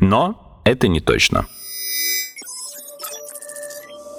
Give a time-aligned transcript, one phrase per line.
[0.00, 1.46] Но это не точно.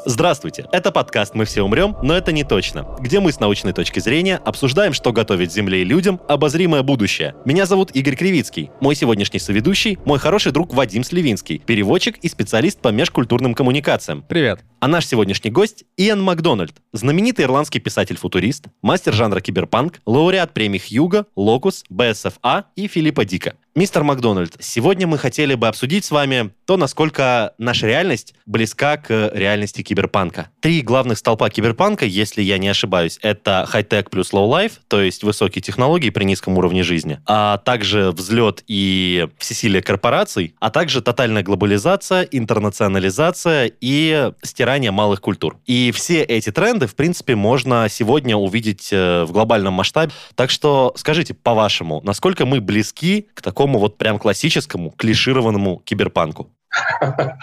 [0.05, 3.99] Здравствуйте, это подкаст «Мы все умрем, но это не точно», где мы с научной точки
[3.99, 7.35] зрения обсуждаем, что готовит Земле и людям обозримое будущее.
[7.45, 8.71] Меня зовут Игорь Кривицкий.
[8.79, 14.23] Мой сегодняшний соведущий– мой хороший друг Вадим Сливинский, переводчик и специалист по межкультурным коммуникациям.
[14.27, 14.61] Привет.
[14.79, 21.27] А наш сегодняшний гость– Иэн Макдональд, знаменитый ирландский писатель-футурист, мастер жанра киберпанк, лауреат премий Хьюга,
[21.35, 23.55] Локус, БСФА и Филиппа Дика.
[23.75, 29.31] Мистер Макдональд, сегодня мы хотели бы обсудить с вами то, насколько наша реальность близка к
[29.33, 30.49] реальности киберпанка.
[30.59, 34.99] Три главных столпа киберпанка, если я не ошибаюсь, это high tech плюс low life, то
[34.99, 41.01] есть высокие технологии при низком уровне жизни, а также взлет и всесилие корпораций, а также
[41.03, 45.57] тотальная глобализация, интернационализация и стирание малых культур.
[45.67, 50.11] И все эти тренды, в принципе, можно сегодня увидеть э, в глобальном масштабе.
[50.33, 56.55] Так что скажите, по-вашему, насколько мы близки к такому вот прям классическому, клишированному киберпанку?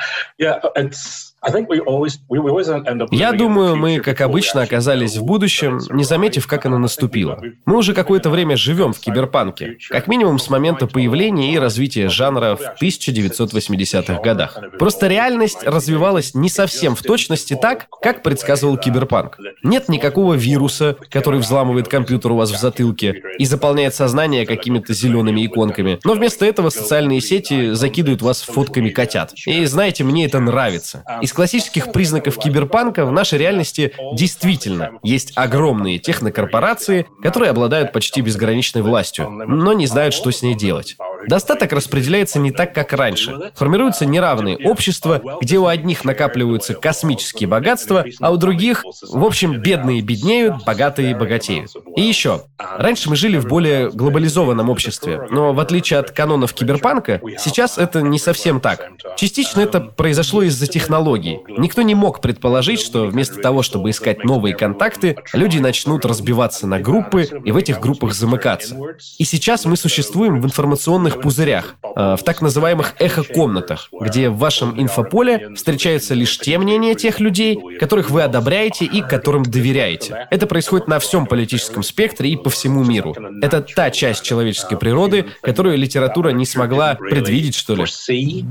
[3.11, 7.41] Я думаю, мы, как обычно, оказались в будущем, не заметив, как оно наступило.
[7.67, 12.57] Мы уже какое-то время живем в киберпанке, как минимум с момента появления и развития жанра
[12.57, 14.59] в 1980-х годах.
[14.79, 19.39] Просто реальность развивалась не совсем в точности так, как предсказывал киберпанк.
[19.63, 25.47] Нет никакого вируса, который взламывает компьютер у вас в затылке и заполняет сознание какими-то зелеными
[25.47, 29.33] иконками, но вместо этого социальные сети закидывают вас фотками котят.
[29.47, 31.05] И знаете, мне это нравится.
[31.27, 38.83] Из классических признаков киберпанка в нашей реальности действительно есть огромные технокорпорации, которые обладают почти безграничной
[38.83, 40.97] властью, но не знают, что с ней делать.
[41.27, 43.51] Достаток распределяется не так, как раньше.
[43.57, 50.03] Формируются неравные общества, где у одних накапливаются космические богатства, а у других, в общем, бедные
[50.03, 51.73] беднеют, богатые богатеют.
[51.97, 52.43] И еще.
[52.59, 58.03] Раньше мы жили в более глобализованном обществе, но в отличие от канонов киберпанка, сейчас это
[58.03, 58.91] не совсем так.
[59.17, 61.16] Частично это произошло из-за технологий.
[61.17, 66.81] Никто не мог предположить, что вместо того, чтобы искать новые контакты, люди начнут разбиваться на
[66.81, 68.77] группы и в этих группах замыкаться.
[69.19, 74.81] И сейчас мы существуем в информационных пузырях, э, в так называемых эхо-комнатах, где в вашем
[74.81, 80.27] инфополе встречаются лишь те мнения тех людей, которых вы одобряете и которым доверяете.
[80.31, 83.15] Это происходит на всем политическом спектре и по всему миру.
[83.43, 87.85] Это та часть человеческой природы, которую литература не смогла предвидеть, что ли.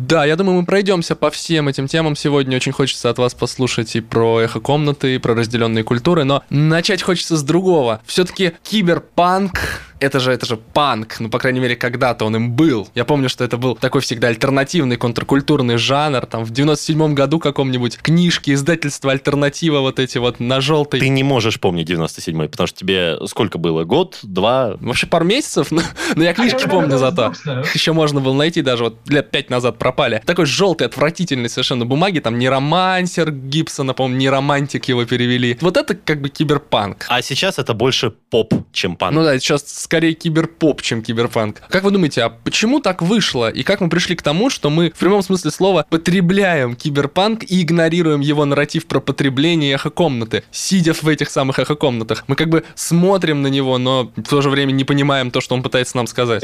[0.07, 2.54] Да, я думаю, мы пройдемся по всем этим темам сегодня.
[2.55, 7.37] Очень хочется от вас послушать и про эхо-комнаты, и про разделенные культуры, но начать хочется
[7.37, 8.01] с другого.
[8.05, 9.59] Все-таки киберпанк
[9.99, 12.89] это же, это же панк, ну, по крайней мере, когда-то он им был.
[12.95, 17.97] Я помню, что это был такой всегда альтернативный контркультурный жанр, там, в 97-м году каком-нибудь
[17.97, 20.99] книжки, издательство «Альтернатива» вот эти вот на желтой.
[20.99, 23.83] Ты не можешь помнить 97-й, потому что тебе сколько было?
[23.83, 24.19] Год?
[24.21, 24.75] Два?
[24.79, 25.81] Вообще пару месяцев, но,
[26.15, 27.33] но я книжки помню зато.
[27.73, 30.21] Еще можно было найти, даже вот лет пять назад пропали.
[30.25, 35.57] Такой желтый, отвратительный совершенно бумаги, там не романсер Гибсона, по-моему, не романтик его перевели.
[35.61, 37.05] Вот это как бы киберпанк.
[37.09, 39.13] А сейчас это больше поп, чем панк.
[39.13, 41.61] Ну да, сейчас скорее киберпоп, чем киберпанк.
[41.69, 43.49] Как вы думаете, а почему так вышло?
[43.49, 47.61] И как мы пришли к тому, что мы в прямом смысле слова потребляем киберпанк и
[47.61, 52.25] игнорируем его нарратив про потребление эхо-комнаты, сидя в этих самых эхо-комнатах?
[52.27, 55.55] Мы как бы смотрим на него, но в то же время не понимаем то, что
[55.55, 56.43] он пытается нам сказать.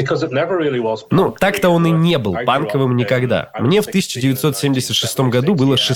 [1.12, 3.52] Ну, так-то он и не был панковым никогда.
[3.60, 5.91] Мне в 1976 году было 16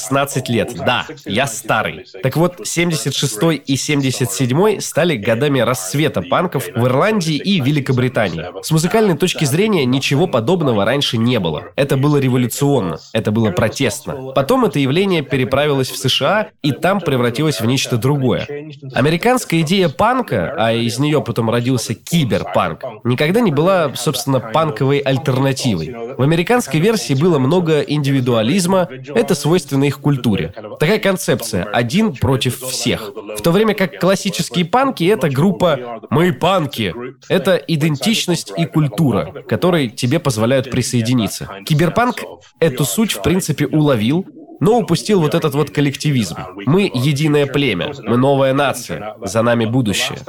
[0.50, 0.74] лет.
[0.76, 2.06] Да, я старый.
[2.24, 8.46] Так вот, 76 и 77 стали годами расцвета панков в Ирландии и Великобритании.
[8.64, 11.66] С музыкальной точки зрения ничего подобного раньше не было.
[11.76, 14.32] Это было революционно, это было протестно.
[14.34, 18.48] Потом это явление переправилось в США и там превратилось в нечто другое.
[18.94, 25.94] Американская идея панка, а из нее потом родился киберпанк, никогда не была, собственно, панковой альтернативой.
[26.18, 30.54] В американской версии было много индивидуализма, это свойственно их культуре.
[30.80, 33.12] Такая концепция– один против всех.
[33.16, 36.94] В то время как классические панки– это группа «Мы панки».
[37.30, 41.50] Это идентичность и культура, которые тебе позволяют присоединиться.
[41.66, 42.24] Киберпанк
[42.60, 44.26] эту суть, в принципе, уловил,
[44.60, 46.36] но упустил вот этот вот коллективизм.
[46.66, 50.20] Мы единое племя, мы новая нация, за нами будущее.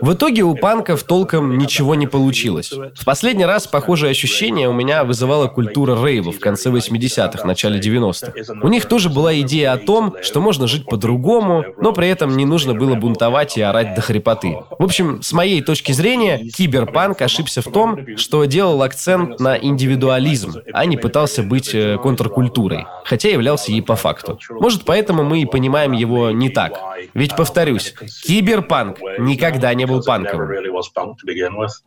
[0.00, 2.72] В итоге у панков толком ничего не получилось.
[2.72, 8.54] В последний раз похожее ощущение у меня вызывала культура рейва в конце 80-х, начале 90-х.
[8.62, 12.44] У них тоже была идея о том, что можно жить по-другому, но при этом не
[12.44, 14.56] нужно было бунтовать и орать до хрипоты.
[14.78, 20.54] В общем, с моей точки зрения, киберпанк ошибся в том, что делал акцент на индивидуализм,
[20.72, 24.38] а не пытался быть э, контркультурой, хотя являлся ей по факту.
[24.50, 26.80] Может, поэтому мы и понимаем его не так.
[27.14, 30.50] Ведь, повторюсь, киберпанк никогда не был панковым.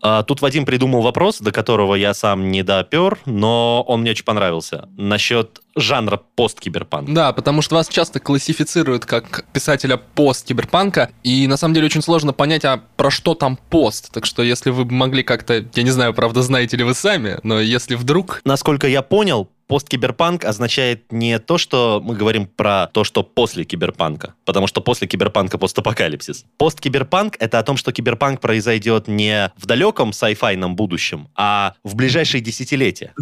[0.02, 4.26] А, тут Вадим придумал вопрос, до которого я сам не допер, но он мне очень
[4.26, 4.90] понравился.
[4.98, 7.14] Насчет жанра посткиберпанк.
[7.14, 12.34] Да, потому что вас часто классифицируют как писателя посткиберпанка, и на самом деле очень сложно
[12.34, 14.12] понять, а про что там пост.
[14.12, 17.60] Так что если вы могли как-то, я не знаю, правда, знаете ли вы сами, но
[17.60, 18.42] если вдруг...
[18.44, 24.33] Насколько я понял, посткиберпанк означает не то, что мы говорим про то, что после киберпанка,
[24.44, 26.45] потому что после киберпанка постапокалипсис.
[26.57, 32.42] Посткиберпанк— это о том, что киберпанк произойдет не в далеком сайфайном будущем, а в ближайшие
[32.42, 33.13] десятилетия.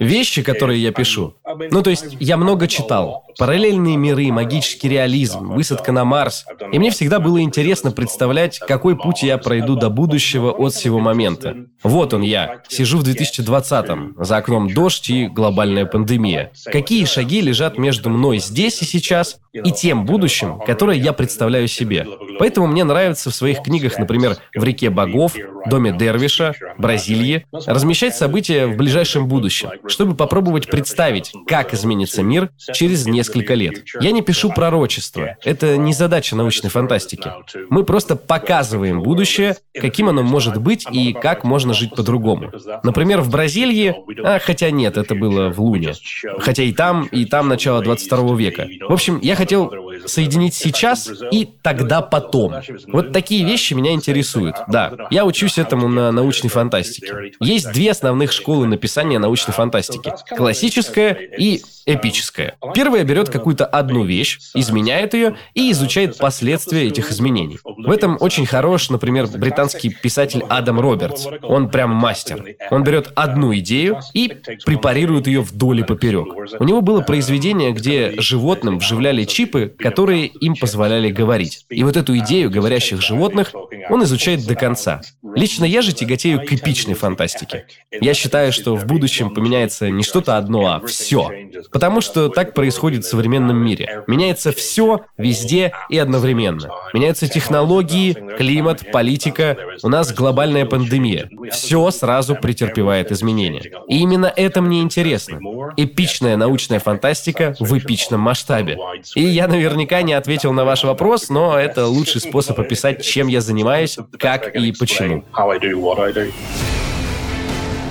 [0.00, 1.36] Вещи, которые я пишу.
[1.70, 3.24] Ну, то есть, я много читал.
[3.38, 6.44] Параллельные миры, магический реализм, высадка на Марс.
[6.72, 11.56] И мне всегда было интересно представлять, какой путь я пройду до будущего от сего момента.
[11.84, 12.62] Вот он я.
[12.68, 14.16] Сижу в 2020-м.
[14.18, 16.50] За окном дождь и глобальная пандемия.
[16.66, 22.06] Какие шаги лежат между мной здесь и сейчас и тем будущим, которое я представляю себе.
[22.38, 25.34] Поэтому мне нравится в своих книгах, например, «В реке богов»,
[25.66, 33.06] «Доме Дервиша», «Бразилии» размещать события в ближайшем будущем, чтобы попробовать представить, как изменится мир через
[33.06, 33.84] несколько лет.
[34.00, 35.36] Я не пишу пророчество.
[35.44, 37.30] Это не задача научной фантастики.
[37.68, 42.52] Мы просто показываем будущее, каким оно может быть и как можно жить по-другому.
[42.82, 43.94] Например, в Бразилии...
[44.22, 45.94] А, хотя нет, это было в Луне.
[46.38, 48.68] Хотя и там, и там начало 22 века.
[48.88, 49.72] В общем, я хотел
[50.06, 52.54] соединить сейчас и тогда потом.
[52.88, 54.56] Вот такие вещи меня интересуют.
[54.68, 57.32] Да, я учусь этому на научной фантастике.
[57.40, 60.12] Есть две основных школы написания научной фантастики.
[60.36, 62.56] Классическая и эпическая.
[62.74, 67.58] Первая берет какую-то одну вещь, изменяет ее и изучает последствия этих изменений.
[67.64, 71.26] В этом очень хорош, например, британский писатель Адам Робертс.
[71.42, 72.44] Он прям мастер.
[72.70, 74.28] Он берет одну идею и
[74.64, 76.28] препарирует ее вдоль и поперек.
[76.58, 81.66] У него было произведение, где животным вживляли чипы, которые им позволяли говорить.
[81.70, 83.52] И вот эту идею говорящих животных
[83.88, 85.02] он изучает до конца.
[85.34, 87.66] Лично я же тяготею к эпичной фантастике.
[87.90, 91.30] Я считаю, что в будущем поменяется не что-то одно, а все.
[91.72, 94.04] Потому что так происходит в современном мире.
[94.06, 96.70] Меняется все, везде и одновременно.
[96.92, 99.56] Меняются технологии, климат, политика.
[99.82, 101.28] У нас глобальная пандемия.
[101.50, 103.62] Все сразу претерпевает изменения.
[103.88, 105.38] И именно это мне интересно.
[105.76, 108.78] Эпичная научная фантастика в эпичном масштабе.
[109.14, 113.40] И я наверняка не ответил на ваш вопрос, но это лучший способ описать, чем я
[113.40, 115.24] занимаюсь, как и почему.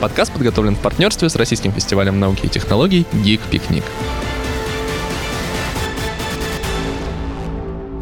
[0.02, 3.84] Подкаст подготовлен в партнерстве с Российским фестивалем науки и технологий «Гик Пикник».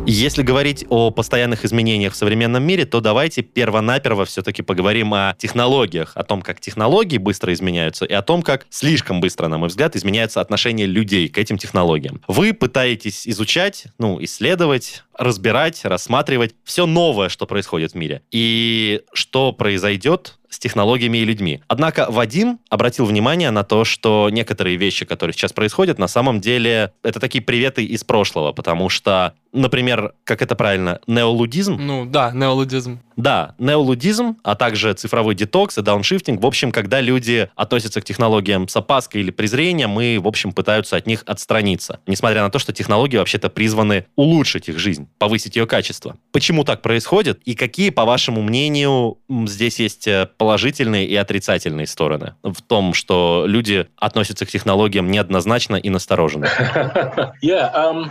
[0.09, 6.13] Если говорить о постоянных изменениях в современном мире, то давайте перво-наперво все-таки поговорим о технологиях,
[6.15, 9.97] о том, как технологии быстро изменяются, и о том, как слишком быстро, на мой взгляд,
[9.97, 12.21] изменяются отношения людей к этим технологиям.
[12.29, 18.21] Вы пытаетесь изучать, ну, исследовать, разбирать, рассматривать все новое, что происходит в мире.
[18.31, 21.61] И что произойдет с технологиями и людьми.
[21.67, 26.93] Однако Вадим обратил внимание на то, что некоторые вещи, которые сейчас происходят, на самом деле
[27.03, 31.77] это такие приветы из прошлого, потому что, например, как это правильно, неолудизм?
[31.79, 32.99] Ну да, неолудизм.
[33.17, 36.41] Да, неолудизм, а также цифровой детокс и дауншифтинг.
[36.41, 40.95] В общем, когда люди относятся к технологиям с опаской или презрением, и, в общем, пытаются
[40.97, 41.99] от них отстраниться.
[42.05, 46.15] Несмотря на то, что технологии вообще-то призваны улучшить их жизнь, повысить ее качество.
[46.31, 47.41] Почему так происходит?
[47.45, 53.45] И какие, по вашему мнению, здесь есть э, положительные и отрицательные стороны в том, что
[53.47, 56.47] люди относятся к технологиям неоднозначно и настороженно?
[57.77, 58.09] Um,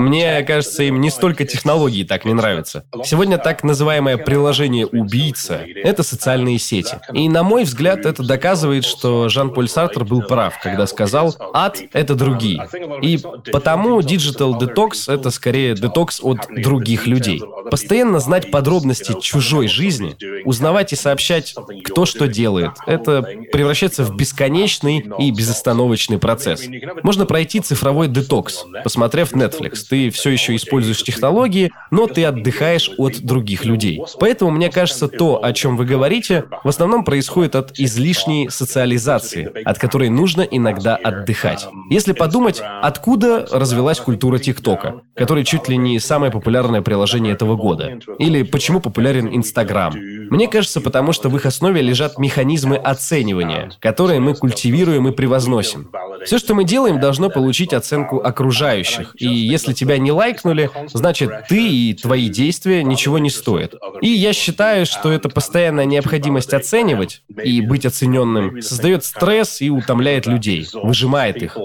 [0.00, 2.84] Мне кажется, им не столько технологии так не нравятся.
[3.04, 6.98] Сегодня так называемое приложение «убийца»— это социальные сети.
[7.12, 12.14] И, на мой взгляд, это доказывает, что Жан-Поль Сартер был прав, когда сказал «ад— это
[12.14, 12.68] другие».
[13.02, 13.18] И
[13.52, 17.42] потому Digital Detox— это скорее детокс от других людей.
[17.70, 23.22] Постоянно знать подробности чужой жизни, узнавать и сообщать, кто что делает, это
[23.52, 26.64] превращается в бесконечный и безостановочный процесс.
[27.02, 28.64] Можно пройти цифровой детокс.
[28.84, 34.00] Посмотрев Netflix, ты все еще используешь технологии, но ты отдыхаешь от других людей.
[34.20, 39.78] Поэтому, мне кажется, то, о чем вы говорите, в основном происходит от излишней социализации, от
[39.78, 41.66] которой нужно иногда отдыхать.
[41.90, 47.98] Если подумать, откуда развелась культура ТикТока, который чуть ли не самое популярное приложение этого года,
[48.18, 49.94] или почему популярен Инстаграм.
[50.30, 55.90] Мне кажется, потому что в их основе лежат механизмы оценивания, которые мы культивируем и превозносим.
[56.24, 59.14] Все, что мы делаем, должно получить оценку окружающих.
[59.18, 63.74] И если тебя не лайкнули, значит, ты и твои действия ничего не стоят.
[64.00, 70.26] И я считаю, что эта постоянная необходимость оценивать и быть оцененным создает стресс и утомляет
[70.26, 71.56] людей, выжимает их.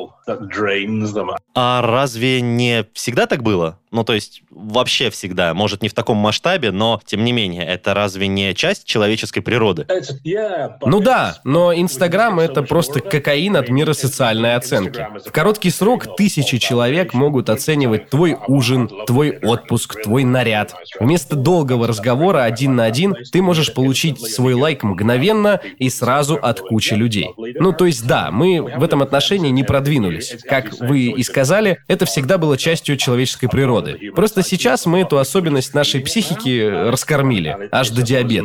[1.56, 3.80] А разве не всегда так было?
[3.91, 5.53] Ну, то есть, вообще всегда.
[5.53, 9.86] Может, не в таком масштабе, но, тем не менее, это разве не часть человеческой природы?
[10.86, 15.08] Ну да, но Инстаграм— это просто кокаин от мира социальной оценки.
[15.25, 20.75] В короткий срок тысячи человек могут оценивать твой ужин, твой отпуск, твой наряд.
[21.00, 26.60] Вместо долгого разговора один на один ты можешь получить свой лайк мгновенно и сразу от
[26.60, 27.29] кучи людей.
[27.38, 30.36] Ну, то есть, да, мы в этом отношении не продвинулись.
[30.48, 34.12] Как вы и сказали, это всегда было частью человеческой природы природы.
[34.15, 38.40] Просто сейчас мы эту особенность нашей психики раскормили, аж до диабета.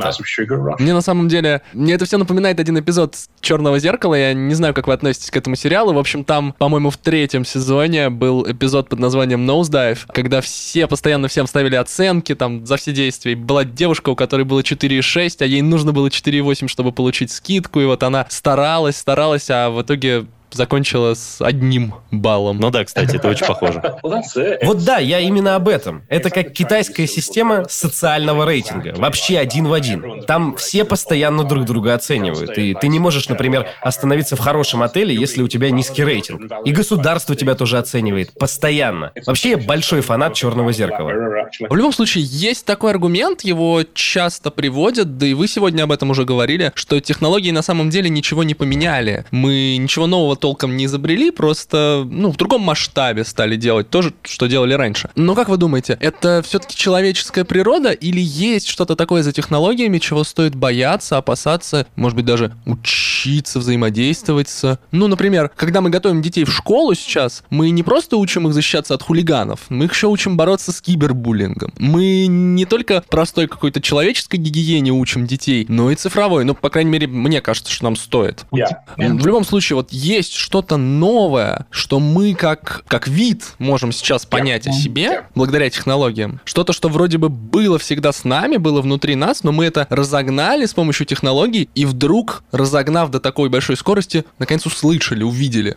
[0.79, 4.15] Мне на самом деле, мне это все напоминает один эпизод «Черного зеркала».
[4.15, 5.93] Я не знаю, как вы относитесь к этому сериалу.
[5.93, 11.29] В общем, там, по-моему, в третьем сезоне был эпизод под названием Nosedive, когда все постоянно
[11.29, 13.37] всем ставили оценки там за все действия.
[13.37, 17.85] Была девушка, у которой было 4,6, а ей нужно было 4,8, чтобы получить скидку, и
[17.85, 20.27] вот она старалась, старалась, а в итоге
[20.57, 22.59] закончила с одним баллом.
[22.59, 23.83] Ну да, кстати, это очень похоже.
[24.63, 26.03] Вот да, я именно об этом.
[26.09, 28.95] Это как китайская система социального рейтинга.
[28.97, 30.23] Вообще один в один.
[30.27, 32.57] Там все постоянно друг друга оценивают.
[32.59, 36.53] И ты не можешь, например, остановиться в хорошем отеле, если у тебя низкий рейтинг.
[36.65, 38.33] И государство тебя тоже оценивает.
[38.39, 39.13] Постоянно.
[39.27, 41.13] Вообще я большой фанат «Черного зеркала».
[41.61, 46.11] В любом случае, есть такой аргумент, его часто приводят, да и вы сегодня об этом
[46.11, 49.25] уже говорили, что технологии на самом деле ничего не поменяли.
[49.31, 54.15] Мы ничего нового толком не изобрели, просто, ну, в другом масштабе стали делать то же,
[54.23, 55.11] что делали раньше.
[55.17, 60.23] Но как вы думаете, это все-таки человеческая природа или есть что-то такое за технологиями, чего
[60.23, 64.79] стоит бояться, опасаться, может быть, даже учиться взаимодействовать с...
[64.93, 68.95] Ну, например, когда мы готовим детей в школу сейчас, мы не просто учим их защищаться
[68.95, 71.73] от хулиганов, мы их еще учим бороться с кибербуллингом.
[71.77, 76.45] Мы не только простой какой-то человеческой гигиене учим детей, но и цифровой.
[76.45, 78.45] Ну, по крайней мере, мне кажется, что нам стоит.
[78.53, 78.77] Yeah.
[78.97, 84.67] В любом случае, вот есть что-то новое, что мы как, как вид можем сейчас понять
[84.67, 86.41] о себе благодаря технологиям.
[86.45, 90.67] Что-то, что вроде бы было всегда с нами, было внутри нас, но мы это разогнали
[90.67, 95.77] с помощью технологий, и вдруг, разогнав до такой большой скорости, наконец услышали, увидели.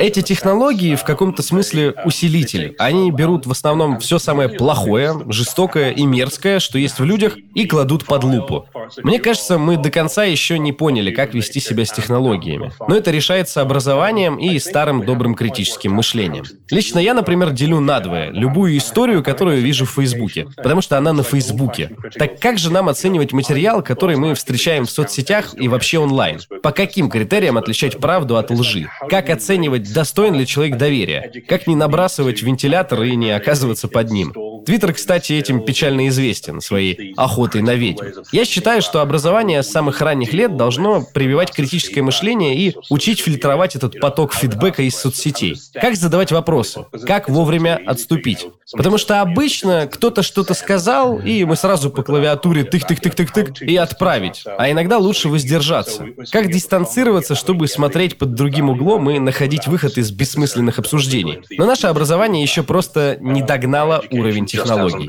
[0.00, 2.74] Эти технологии в каком-то смысле усилители.
[2.78, 7.66] Они берут в основном все самое плохое, жестокое и мерзкое, что есть в людях, и
[7.66, 8.66] кладут под лупу.
[9.02, 12.72] Мне кажется, мы до конца еще не поняли, как вести себя с технологиями.
[12.86, 16.44] Но это решается образованием и старым добрым критическим мышлением.
[16.70, 21.22] Лично я, например, делю надвое любую историю, которую вижу в Фейсбуке, потому что она на
[21.22, 21.90] Фейсбуке.
[22.14, 26.40] Так как же нам оценивать материал, который мы встречаем в соцсетях и вообще онлайн?
[26.62, 28.88] По каким критериям отличать правду от лжи?
[29.10, 31.30] Как оценивать, достоин ли человек доверия?
[31.46, 34.32] Как не набрасывать вентилятор и не оказываться под ним?
[34.64, 38.04] Твиттер, кстати, этим печально известен, своей охотой на ведьм.
[38.32, 43.76] Я считаю, что образование с самых ранних лет должно прививать критическое мышление и учить фильтровать
[43.76, 45.56] этот поток фидбэка из соцсетей.
[45.74, 46.84] Как задавать вопросы?
[47.06, 48.46] Как вовремя отступить?
[48.72, 54.44] Потому что обычно кто-то что-то сказал, и мы сразу по клавиатуре тык-тык-тык-тык-тык и отправить.
[54.46, 56.06] А иногда лучше воздержаться.
[56.30, 61.40] Как дистанцироваться, чтобы смотреть под другим углом и находить выход из бессмысленных обсуждений.
[61.56, 65.06] Но наше образование еще просто не догнало уровень технологий.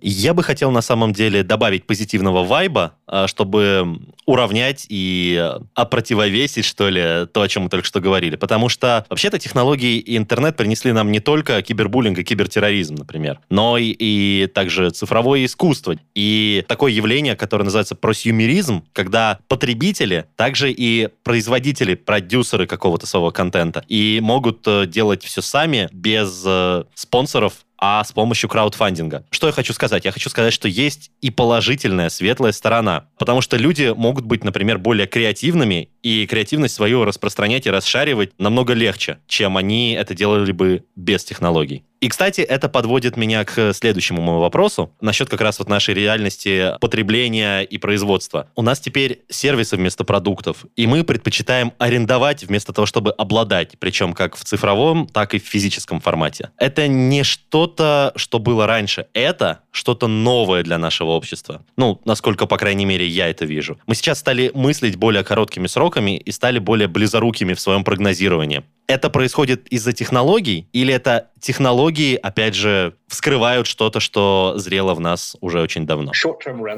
[0.00, 6.88] Я бы хотел на самом деле добавить позитивного вайба, а, чтобы уравнять и опротивовесить, что
[6.88, 8.36] ли, то, о чем мы только что говорили.
[8.36, 13.78] Потому что вообще-то технологии и интернет принесли нам не только кибербуллинг и кибертерроризм, например, но
[13.78, 15.94] и, и также цифровое искусство.
[16.14, 23.84] И такое явление, которое называется просюмеризм, когда потребители, также и производители, продюсеры какого-то своего контента,
[23.88, 29.24] и могут э, делать все сами без э, спонсоров а с помощью краудфандинга.
[29.30, 30.04] Что я хочу сказать?
[30.04, 33.04] Я хочу сказать, что есть и положительная, светлая сторона.
[33.16, 38.72] Потому что люди могут быть, например, более креативными, и креативность свою распространять и расшаривать намного
[38.72, 41.84] легче, чем они это делали бы без технологий.
[42.00, 46.72] И, кстати, это подводит меня к следующему моему вопросу насчет как раз вот нашей реальности
[46.80, 48.48] потребления и производства.
[48.54, 54.12] У нас теперь сервисы вместо продуктов, и мы предпочитаем арендовать вместо того, чтобы обладать, причем
[54.12, 56.50] как в цифровом, так и в физическом формате.
[56.58, 61.64] Это не что-то, что было раньше, это что-то новое для нашего общества.
[61.76, 63.78] Ну, насколько, по крайней мере, я это вижу.
[63.86, 68.64] Мы сейчас стали мыслить более короткими сроками и стали более близорукими в своем прогнозировании.
[68.88, 75.36] Это происходит из-за технологий или это технологии, опять же, вскрывают что-то, что зрело в нас
[75.40, 76.12] уже очень давно?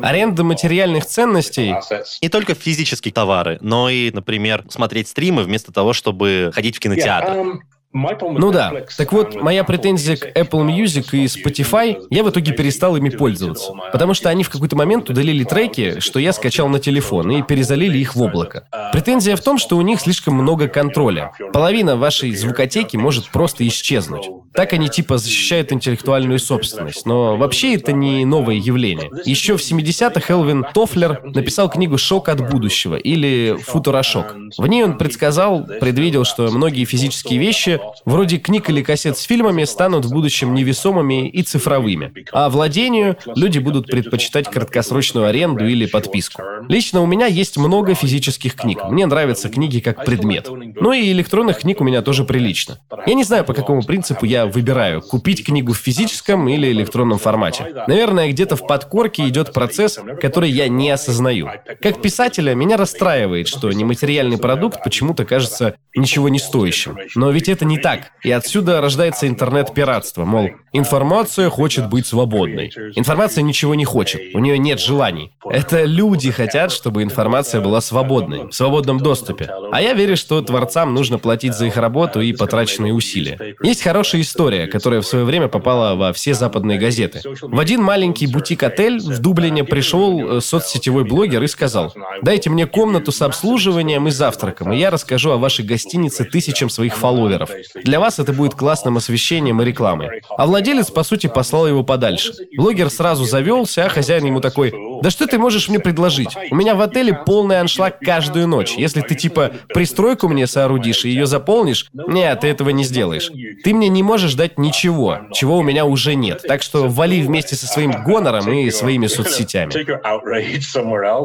[0.02, 1.74] Аренда материальных ценностей
[2.22, 7.60] Не только физические товары, но и, например, смотреть стримы вместо того, чтобы ходить в кинотеатр.
[7.92, 8.72] Ну да.
[8.96, 13.72] Так вот, моя претензия к Apple Music и Spotify, я в итоге перестал ими пользоваться.
[13.92, 17.98] Потому что они в какой-то момент удалили треки, что я скачал на телефон, и перезалили
[17.98, 18.68] их в облако.
[18.92, 21.32] Претензия в том, что у них слишком много контроля.
[21.52, 24.28] Половина вашей звукотеки может просто исчезнуть.
[24.54, 27.06] Так они типа защищают интеллектуальную собственность.
[27.06, 29.10] Но вообще это не новое явление.
[29.24, 34.34] Еще в 70-х Элвин Тофлер написал книгу «Шок от будущего» или «Футурошок».
[34.56, 39.64] В ней он предсказал, предвидел, что многие физические вещи, вроде книг или кассет с фильмами,
[39.64, 42.12] станут в будущем невесомыми и цифровыми.
[42.32, 46.42] А владению люди будут предпочитать краткосрочную аренду или подписку.
[46.68, 48.80] Лично у меня есть много физических книг.
[48.88, 50.48] Мне нравятся книги как предмет.
[50.48, 52.78] Ну и электронных книг у меня тоже прилично.
[53.06, 57.66] Я не знаю, по какому принципу я выбираю, купить книгу в физическом или электронном формате.
[57.86, 61.48] Наверное, где-то в подкорке идет процесс, который я не осознаю.
[61.80, 66.96] Как писателя, меня расстраивает, что нематериальный продукт почему-то кажется ничего не стоящим.
[67.14, 68.12] Но ведь это не так.
[68.24, 70.24] И отсюда рождается интернет-пиратство.
[70.24, 72.72] Мол, информация хочет быть свободной.
[72.96, 74.34] Информация ничего не хочет.
[74.34, 75.32] У нее нет желаний.
[75.44, 79.50] Это люди хотят, чтобы информация была свободной, в свободном доступе.
[79.70, 83.54] А я верю, что творцам нужно платить за их работу и потраченные усилия.
[83.62, 87.20] Есть хорошая история, которая в свое время попала во все западные газеты.
[87.42, 93.12] В один маленький бутик-отель в Дублине пришел э, соцсетевой блогер и сказал, «Дайте мне комнату
[93.12, 97.50] с обслуживанием и завтраком, и я расскажу о вашей гостинице тысячам своих фолловеров.
[97.74, 100.22] Для вас это будет классным освещением и рекламой».
[100.36, 102.32] А владелец, по сути, послал его подальше.
[102.56, 106.36] Блогер сразу завелся, а хозяин ему такой, «Да что ты можешь мне предложить?
[106.50, 108.74] У меня в отеле полный аншлаг каждую ночь.
[108.76, 113.30] Если ты типа пристройку мне соорудишь и ее заполнишь, нет, ты этого не сделаешь.
[113.64, 116.42] Ты мне не можешь дать ничего, чего у меня уже нет.
[116.46, 119.72] Так что вали вместе со своим гонором и своими соцсетями.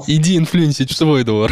[0.08, 1.52] Иди инфлюенсить в свой двор.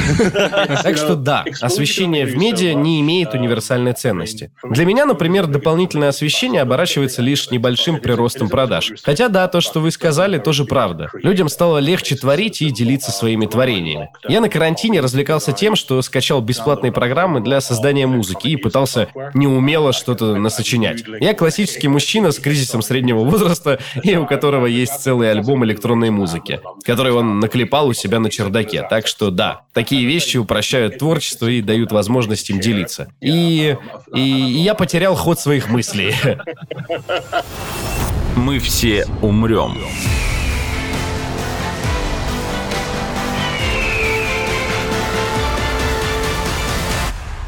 [0.83, 4.51] Так что да, освещение в медиа не имеет универсальной ценности.
[4.71, 8.93] Для меня, например, дополнительное освещение оборачивается лишь небольшим приростом продаж.
[9.03, 11.09] Хотя да, то, что вы сказали, тоже правда.
[11.13, 14.11] Людям стало легче творить и делиться своими творениями.
[14.29, 19.91] Я на карантине развлекался тем, что скачал бесплатные программы для создания музыки и пытался неумело
[19.91, 21.03] что-то насочинять.
[21.19, 26.61] Я классический мужчина с кризисом среднего возраста и у которого есть целый альбом электронной музыки,
[26.85, 28.87] который он наклепал у себя на чердаке.
[28.89, 33.11] Так что да, такие вещи упрощают творчество и дают возможность им делиться.
[33.19, 33.75] И,
[34.15, 36.15] и я потерял ход своих мыслей.
[38.35, 39.77] Мы все умрем.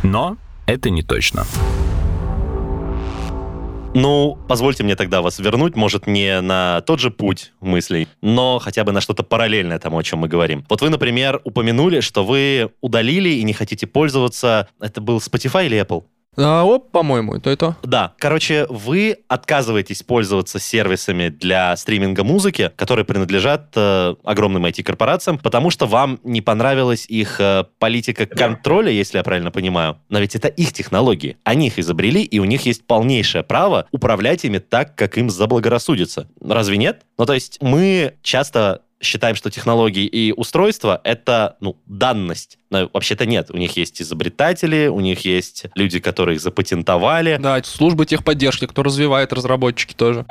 [0.04, 1.46] Но это не точно.
[3.96, 8.84] Ну, позвольте мне тогда вас вернуть, может, не на тот же путь мыслей, но хотя
[8.84, 10.66] бы на что-то параллельное тому, о чем мы говорим.
[10.68, 14.68] Вот вы, например, упомянули, что вы удалили и не хотите пользоваться...
[14.80, 16.06] Это был Spotify или Apple?
[16.36, 17.76] А, оп, по-моему, то и то.
[17.84, 25.70] Да, короче, вы отказываетесь пользоваться сервисами для стриминга музыки, которые принадлежат э, огромным IT-корпорациям, потому
[25.70, 29.98] что вам не понравилась их э, политика контроля, если я правильно понимаю.
[30.10, 31.38] Но ведь это их технологии.
[31.44, 36.28] Они их изобрели, и у них есть полнейшее право управлять ими так, как им заблагорассудится.
[36.42, 37.04] Разве нет?
[37.18, 42.58] Ну, то есть мы часто считаем, что технологии и устройства— это, ну, данность.
[42.74, 43.52] Но вообще-то нет.
[43.52, 47.38] У них есть изобретатели, у них есть люди, которые их запатентовали.
[47.40, 50.26] Да, службы техподдержки, кто развивает, разработчики тоже.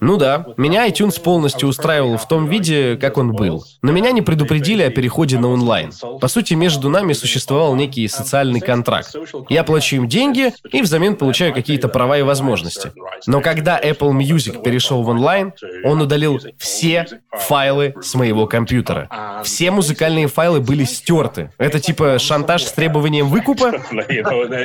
[0.00, 3.64] Ну да, меня iTunes полностью устраивал в том виде, как он был.
[3.82, 5.92] Но меня не предупредили о переходе на онлайн.
[6.20, 9.14] По сути, между нами существовал некий социальный контракт.
[9.48, 12.90] Я плачу им деньги и взамен получаю какие-то права и возможности.
[13.28, 15.52] Но когда Apple Music перешел в онлайн,
[15.84, 19.08] он удалил все файлы с моего компьютера.
[19.44, 21.50] Все музыкальные файлы были стерты оферты?
[21.58, 23.72] Это типа шантаж с требованием выкупа?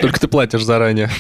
[0.02, 1.10] Только ты платишь заранее.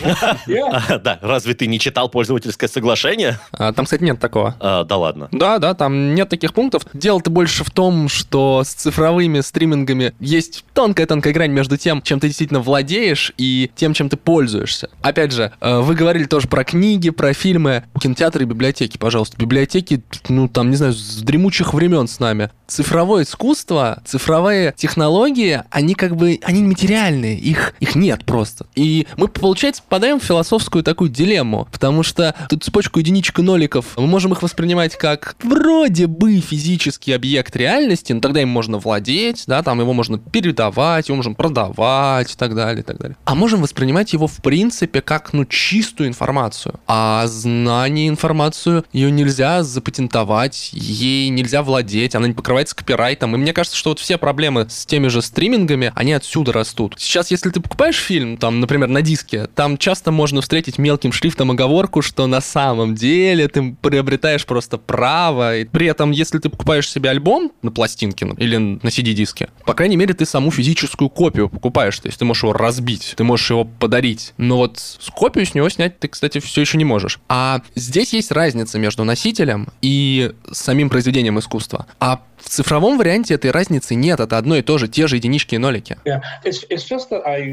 [0.73, 3.39] А, Да, разве ты не читал пользовательское соглашение?
[3.51, 4.55] А, там, кстати, нет такого.
[4.59, 5.27] А, Да ладно.
[5.31, 6.83] Да, да, там нет таких пунктов.
[6.93, 12.27] Дело-то больше в том, что с цифровыми стримингами есть тонкая-тонкая грань между тем, чем ты
[12.27, 14.89] действительно владеешь, и тем, чем ты пользуешься.
[15.01, 17.83] Опять же, э, вы говорили тоже про книги, про фильмы.
[17.99, 19.37] Кинотеатры и библиотеки, пожалуйста.
[19.37, 22.49] Библиотеки, ну, там, не знаю, с дремучих времен с нами.
[22.73, 28.65] Цифровое искусство, цифровые технологии, они как бы, они материальные, их, их нет просто.
[28.73, 33.95] И мы, получается, попадаем в философскую такую дилемму, потому что тут цепочку единичек и ноликов,
[33.95, 39.43] мы можем их воспринимать как вроде бы физический объект реальности, но тогда им можно владеть,
[39.45, 43.15] да, там его можно передавать, его можно продавать и так далее, и так далее.
[43.25, 46.79] А можем воспринимать его в принципе как, ну, чистую информацию.
[46.87, 52.33] А знание, информацию, ее нельзя запатентовать, ей нельзя владеть, она не
[52.63, 53.35] покрывается копирайтом.
[53.35, 56.95] И мне кажется, что вот все проблемы с теми же стримингами, они отсюда растут.
[56.97, 61.51] Сейчас, если ты покупаешь фильм, там, например, на диске, там часто можно встретить мелким шрифтом
[61.51, 65.57] оговорку, что на самом деле ты приобретаешь просто право.
[65.57, 69.73] И при этом, если ты покупаешь себе альбом на пластинке ну, или на CD-диске, по
[69.73, 71.99] крайней мере, ты саму физическую копию покупаешь.
[71.99, 74.33] То есть ты можешь его разбить, ты можешь его подарить.
[74.37, 77.19] Но вот с копию с него снять ты, кстати, все еще не можешь.
[77.27, 81.85] А здесь есть разница между носителем и самим произведением искусства.
[81.99, 85.55] А в цифровом варианте этой разницы нет, это одно и то же, те же единички
[85.55, 85.97] и нолики.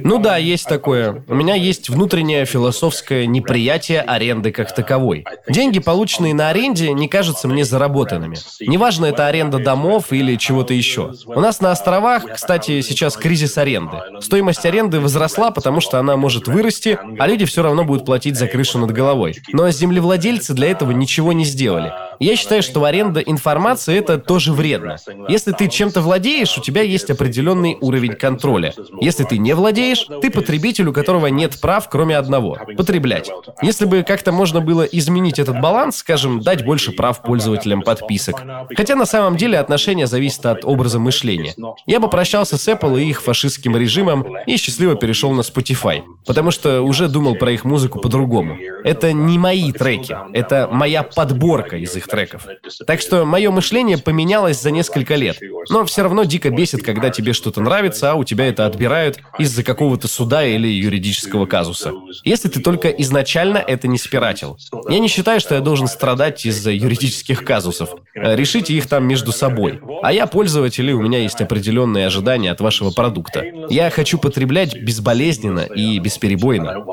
[0.05, 1.24] Ну да, есть такое.
[1.29, 5.24] У меня есть внутреннее философское неприятие аренды как таковой.
[5.48, 8.37] Деньги, полученные на аренде, не кажутся мне заработанными.
[8.61, 11.12] Неважно, это аренда домов или чего-то еще.
[11.26, 13.98] У нас на островах, кстати, сейчас кризис аренды.
[14.20, 18.46] Стоимость аренды возросла, потому что она может вырасти, а люди все равно будут платить за
[18.46, 19.37] крышу над головой.
[19.53, 21.92] Но землевладельцы для этого ничего не сделали.
[22.20, 24.98] Я считаю, что аренда информации это тоже вредно.
[25.30, 28.74] Если ты чем-то владеешь, у тебя есть определенный уровень контроля.
[29.00, 33.30] Если ты не владеешь, ты потребитель, у которого нет прав, кроме одного– потреблять.
[33.62, 38.42] Если бы как-то можно было изменить этот баланс, скажем, дать больше прав пользователям подписок.
[38.76, 41.54] Хотя на самом деле отношения зависят от образа мышления.
[41.87, 46.50] Я бы прощался с Apple и их фашистским режимом и счастливо перешел на Spotify, потому
[46.50, 48.59] что уже думал про их музыку по-другому.
[48.85, 52.46] Это не мои треки, это моя подборка из их треков.
[52.87, 55.38] Так что мое мышление поменялось за несколько лет.
[55.68, 59.62] Но все равно дико бесит, когда тебе что-то нравится, а у тебя это отбирают из-за
[59.62, 61.92] какого-то суда или юридического казуса.
[62.25, 64.59] Если ты только изначально это не спиратил.
[64.88, 67.90] Я не считаю, что я должен страдать из-за юридических казусов.
[68.14, 69.81] Э, Решите их там между собой.
[70.03, 73.44] А я пользователь, и у меня есть определенные ожидания от вашего продукта.
[73.68, 76.85] Я хочу потреблять безболезненно и бесперебойно.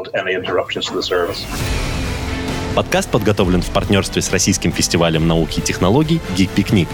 [2.77, 6.87] Подкаст подготовлен в партнерстве с Российским фестивалем науки и технологий «Гик Пикник».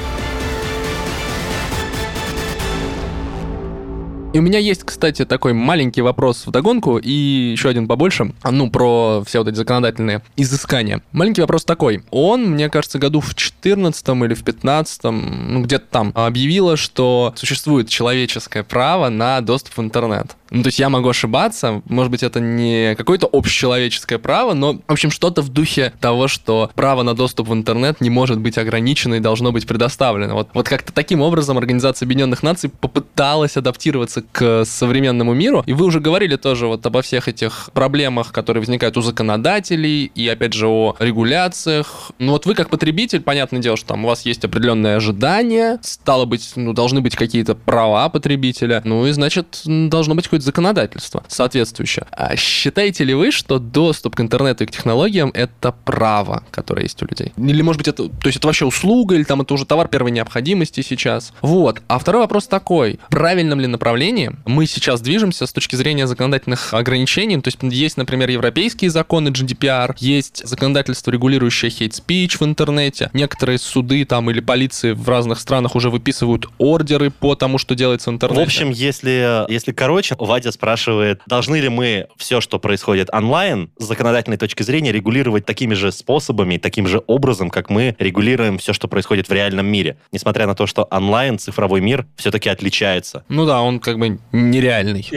[4.34, 8.72] И у меня есть, кстати, такой маленький вопрос в догонку и еще один побольше, ну,
[8.72, 11.04] про все вот эти законодательные изыскания.
[11.12, 12.04] Маленький вопрос такой.
[12.12, 17.90] Он, мне кажется, году в 14 или в 15 ну, где-то там, объявила, что существует
[17.90, 20.38] человеческое право на доступ в интернет.
[20.54, 24.92] Ну, то есть я могу ошибаться, может быть, это не какое-то общечеловеческое право, но, в
[24.92, 29.16] общем, что-то в духе того, что право на доступ в интернет не может быть ограничено
[29.16, 30.36] и должно быть предоставлено.
[30.36, 35.64] Вот, вот как-то таким образом Организация Объединенных Наций попыталась адаптироваться к современному миру.
[35.66, 40.28] И вы уже говорили тоже вот обо всех этих проблемах, которые возникают у законодателей, и,
[40.28, 42.12] опять же, о регуляциях.
[42.20, 46.26] Ну, вот вы как потребитель, понятное дело, что там у вас есть определенные ожидания, стало
[46.26, 52.06] быть, ну, должны быть какие-то права потребителя, ну, и, значит, должно быть какое-то законодательство соответствующее.
[52.12, 57.02] А считаете ли вы, что доступ к интернету и к технологиям— это право, которое есть
[57.02, 57.34] у людей?
[57.38, 60.12] Или, может быть, это, то есть это вообще услуга, или там это уже товар первой
[60.12, 61.34] необходимости сейчас?
[61.42, 61.82] Вот.
[61.88, 63.00] А второй вопрос такой.
[63.08, 67.40] В правильном ли направлении мы сейчас движемся с точки зрения законодательных ограничений?
[67.42, 73.10] То есть есть, например, европейские законы GDPR, есть законодательство, регулирующее speech в интернете.
[73.14, 78.12] Некоторые суды там или полиции в разных странах уже выписывают ордеры по тому, что делается
[78.12, 78.42] в интернете.
[78.42, 83.84] В общем, если, если короче, Вадя спрашивает, должны ли мы все, что происходит онлайн, с
[83.84, 88.88] законодательной точки зрения регулировать такими же способами, таким же образом, как мы регулируем все, что
[88.88, 89.98] происходит в реальном мире.
[90.12, 93.24] Несмотря на то, что онлайн, цифровой мир все-таки отличается.
[93.30, 95.08] Ну да, он как бы нереальный.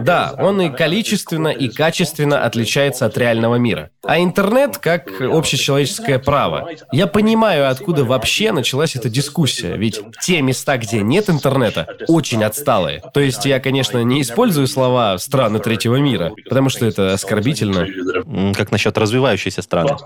[0.00, 3.90] Да, он и количественно, и качественно отличается от реального мира.
[4.02, 6.70] А интернет как общечеловеческое право.
[6.92, 13.02] Я понимаю, откуда вообще началась эта дискуссия, ведь те места, где нет интернета, очень отсталые.
[13.12, 17.86] То есть я, конечно, не использую использую слова «страны третьего мира», потому что это оскорбительно.
[18.54, 19.96] Как насчет развивающейся страны?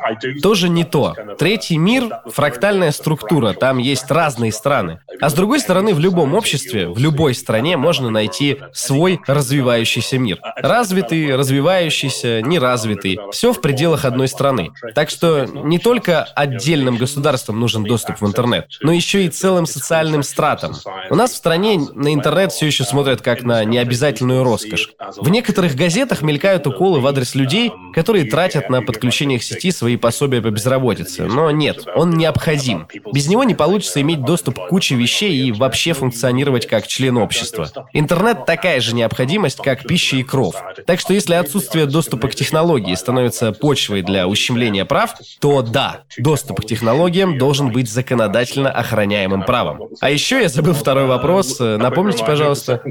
[0.42, 1.14] Тоже не то.
[1.38, 5.01] Третий мир— фрактальная структура, там есть разные страны.
[5.21, 10.38] А с другой стороны, в любом обществе, в любой стране можно найти свой развивающийся мир.
[10.57, 13.19] Развитый, развивающийся, неразвитый.
[13.33, 14.71] Все в пределах одной страны.
[14.95, 20.23] Так что не только отдельным государствам нужен доступ в интернет, но еще и целым социальным
[20.23, 20.75] стратам.
[21.11, 24.94] У нас в стране на интернет все еще смотрят как на необязательную роскошь.
[25.16, 29.96] В некоторых газетах мелькают уколы в адрес людей, которые тратят на подключение к сети свои
[29.96, 31.25] пособия по безработице.
[31.25, 32.87] Но нет, он необходим.
[33.12, 37.70] Без него не получится иметь доступ к куче вещей и вообще функционировать как член общества.
[37.92, 40.57] Интернет такая же необходимость, как пища и кров.
[40.87, 46.61] Так что если отсутствие доступа к технологии становится почвой для ущемления прав, то да, доступ
[46.61, 49.88] к технологиям должен быть законодательно охраняемым правом.
[50.01, 51.61] А еще я забыл второй вопрос.
[51.61, 52.83] Э, Напомните, пожалуйста.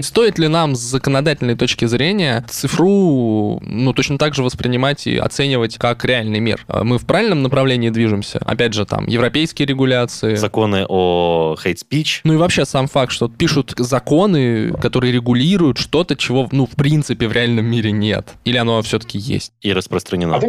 [0.00, 5.78] Стоит ли нам с законодательной точки зрения цифру, ну, точно так же воспринимать и оценивать
[5.78, 6.64] как реальный мир?
[6.68, 8.38] А Мы в правильном направлении движемся?
[8.44, 10.34] Опять же, там, европейские регуляции.
[10.34, 12.20] Законы о speech.
[12.24, 17.28] Ну и вообще сам факт, что пишут законы, которые регулируют что-то, чего, ну, в принципе,
[17.28, 18.34] в реальном мире нет.
[18.44, 19.52] Или оно все-таки есть?
[19.60, 20.40] и распространено.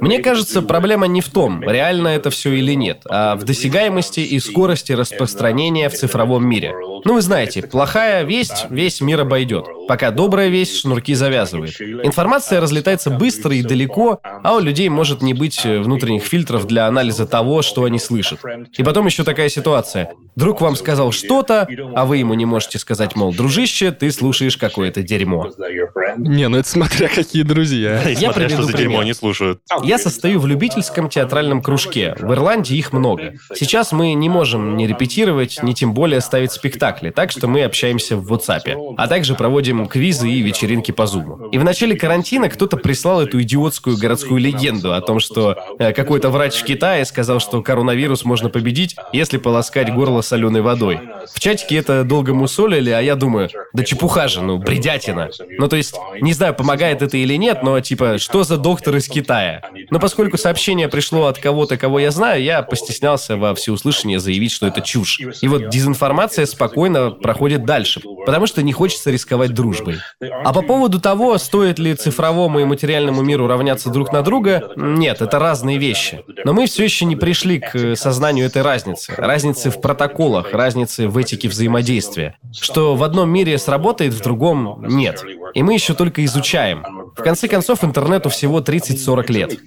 [0.00, 4.38] Мне кажется, проблема не в том, реально это все или нет, а в досягаемости и
[4.40, 6.74] скорости распространения в цифровом мире.
[7.04, 9.47] Ну, вы знаете, плохая весть весь мир обойдет,
[9.88, 11.80] пока добрая весть шнурки завязывает.
[11.80, 16.86] Информация разлетается быстро и далеко, а у людей может не быть э, внутренних фильтров для
[16.86, 18.40] анализа того, что они слышат.
[18.76, 20.12] И потом еще такая ситуация.
[20.36, 25.02] Друг вам сказал что-то, а вы ему не можете сказать, мол, дружище, ты слушаешь какое-то
[25.02, 25.50] дерьмо.
[26.16, 28.02] Не, ну это смотря какие друзья.
[28.08, 29.00] Я смотря, что приведу за дерьмо пример.
[29.00, 29.60] они слушают.
[29.82, 32.14] Я состою в любительском театральном кружке.
[32.18, 33.34] В Ирландии их много.
[33.54, 38.16] Сейчас мы не можем ни репетировать, ни тем более ставить спектакли, так что мы общаемся
[38.16, 38.94] в WhatsApp.
[38.96, 41.50] А также проводим квизы и вечеринки по Zoom.
[41.52, 46.28] И в начале карантина кто-то прислал эту идиотскую городскую легенду о том, что э, какой-то
[46.28, 51.00] врач в Китае сказал, что коронавирус можно победить, если полоскать горло соленой водой.
[51.32, 55.30] В чатике это долго мусолили, а я думаю, да чепуха же, ну, бредятина.
[55.56, 59.08] Ну, то есть, не знаю, помогает это или нет, но типа, что за доктор из
[59.08, 59.62] Китая?
[59.90, 64.66] Но поскольку сообщение пришло от кого-то, кого я знаю, я постеснялся во всеуслышание заявить, что
[64.66, 65.20] это чушь.
[65.40, 69.96] И вот дезинформация спокойно проходит дальше, потому что не хочется рисковать дружбой.
[70.20, 75.20] А по поводу того, стоит ли цифровому и материальному миру равняться друг на друга, нет,
[75.20, 76.24] это разные вещи.
[76.44, 79.14] Но мы все еще не пришли к сознанию этой разницы.
[79.16, 82.36] Разницы в протоколах, разницы в этике взаимодействия.
[82.52, 85.22] Что в одном мире сработает, в другом нет.
[85.54, 86.84] И мы еще только изучаем.
[87.16, 89.58] В конце концов, интернету всего 30-40 лет.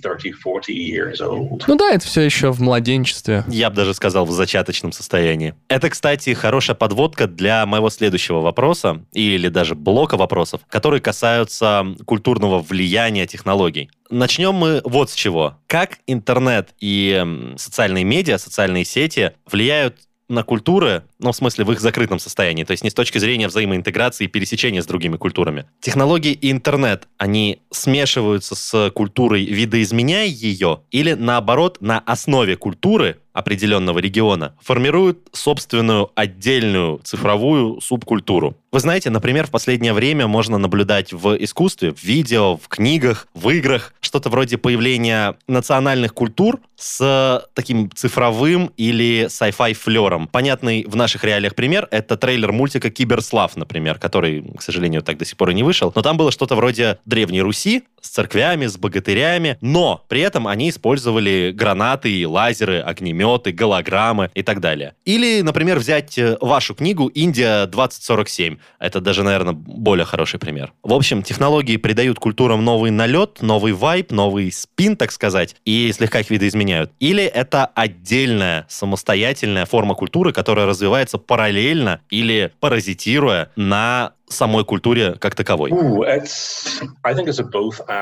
[1.68, 3.44] Ну да, это все еще в младенчестве.
[3.48, 5.56] Я бы даже сказал, в зачаточном состоянии.
[5.68, 12.60] Это, кстати, хорошая подводка для моего следующего вопроса, или даже блока вопросов, которые касаются культурного
[12.60, 13.90] влияния технологий.
[14.10, 15.58] Начнем мы вот с чего.
[15.68, 17.26] Как интернет и
[17.58, 22.72] социальные медиа, социальные сети влияют на культуры, ну, в смысле, в их закрытом состоянии, то
[22.72, 25.66] есть не с точки зрения взаимоинтеграции и пересечения с другими культурами.
[25.80, 34.00] Технологии и интернет, они смешиваются с культурой, видоизменяя ее, или наоборот, на основе культуры определенного
[34.00, 38.58] региона формируют собственную отдельную цифровую субкультуру.
[38.72, 43.50] Вы знаете, например, в последнее время можно наблюдать в искусстве, в видео, в книгах, в
[43.50, 50.28] играх что-то вроде появления национальных культур с таким цифровым или sci-fi флером.
[50.28, 55.26] Понятный в наших реалиях пример— это трейлер мультика «Киберслав», например, который, к сожалению, так до
[55.26, 55.92] сих пор и не вышел.
[55.94, 60.70] Но там было что-то вроде Древней Руси с церквями, с богатырями, но при этом они
[60.70, 64.96] использовали гранаты, лазеры, огнеметы, голограммы и так далее.
[65.04, 68.58] Или, например, взять э, вашу книгу «Индия 2047».
[68.80, 70.72] Это даже, наверное, более хороший пример.
[70.82, 76.22] В общем, технологии придают культурам новый налет, новый вайб, новый спин, так сказать, и слегка
[76.22, 76.92] их видоизменяют.
[77.00, 85.36] Или это отдельная самостоятельная форма культуры, которая развивается параллельно или паразитируя на самой культуре как
[85.36, 85.72] таковой.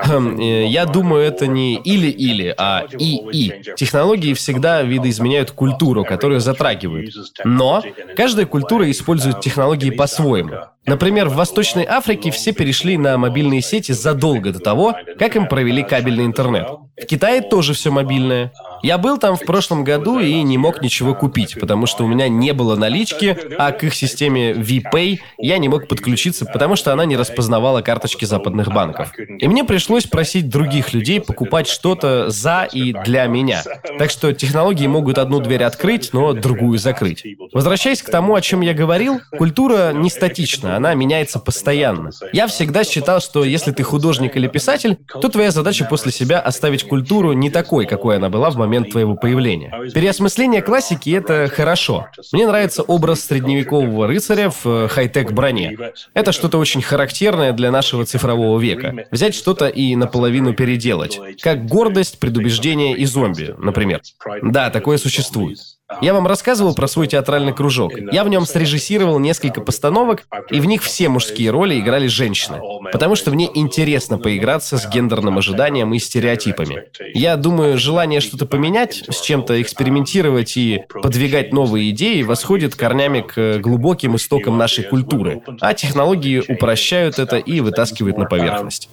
[0.03, 3.61] Хм, э, Я думаю, это не или-или, а и-и.
[3.75, 7.13] Технологии всегда видоизменяют культуру, которую затрагивают.
[7.43, 7.83] Но
[8.15, 10.51] каждая культура использует технологии по-своему.
[10.85, 15.83] Например, в Восточной Африке все перешли на мобильные сети задолго до того, как им провели
[15.83, 16.67] кабельный интернет.
[16.99, 18.51] В Китае тоже все мобильное.
[18.81, 22.27] Я был там в прошлом году и не мог ничего купить, потому что у меня
[22.27, 26.91] не было налички, а к их системе VPay я не мог подключиться подключиться, потому что
[26.91, 29.13] она не распознавала карточки западных банков.
[29.17, 33.63] И мне пришлось просить других людей покупать что-то за и для меня.
[33.97, 37.25] Так что технологии могут одну дверь открыть, но другую закрыть.
[37.53, 42.11] Возвращаясь к тому, о чем я говорил, культура не статична, она меняется постоянно.
[42.33, 46.83] Я всегда считал, что если ты художник или писатель, то твоя задача после себя оставить
[46.83, 49.71] культуру не такой, какой она была в момент твоего появления.
[49.93, 52.07] Переосмысление классики— это хорошо.
[52.33, 55.77] Мне нравится образ средневекового рыцаря в э, хай-тек броне.
[56.13, 59.07] Это что-то очень характерное для нашего цифрового века.
[59.11, 61.19] Взять что-то и наполовину переделать.
[61.41, 64.01] Как гордость, предубеждение и зомби, например.
[64.41, 65.59] Да, такое существует.
[66.01, 67.93] Я вам рассказывал про свой театральный кружок.
[68.11, 72.59] Я в нем срежиссировал несколько постановок, и в них все мужские роли играли женщины.
[72.91, 76.83] Потому что мне интересно поиграться с гендерным ожиданием и стереотипами.
[77.13, 83.59] Я думаю, желание что-то поменять, с чем-то экспериментировать и подвигать новые идеи восходит корнями к
[83.59, 88.89] глубоким истокам нашей культуры, а технологии упрощают это и вытаскивают на поверхность.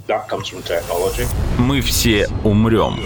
[1.59, 3.01] Мы все умрем.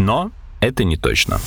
[0.00, 1.38] Но это не точно.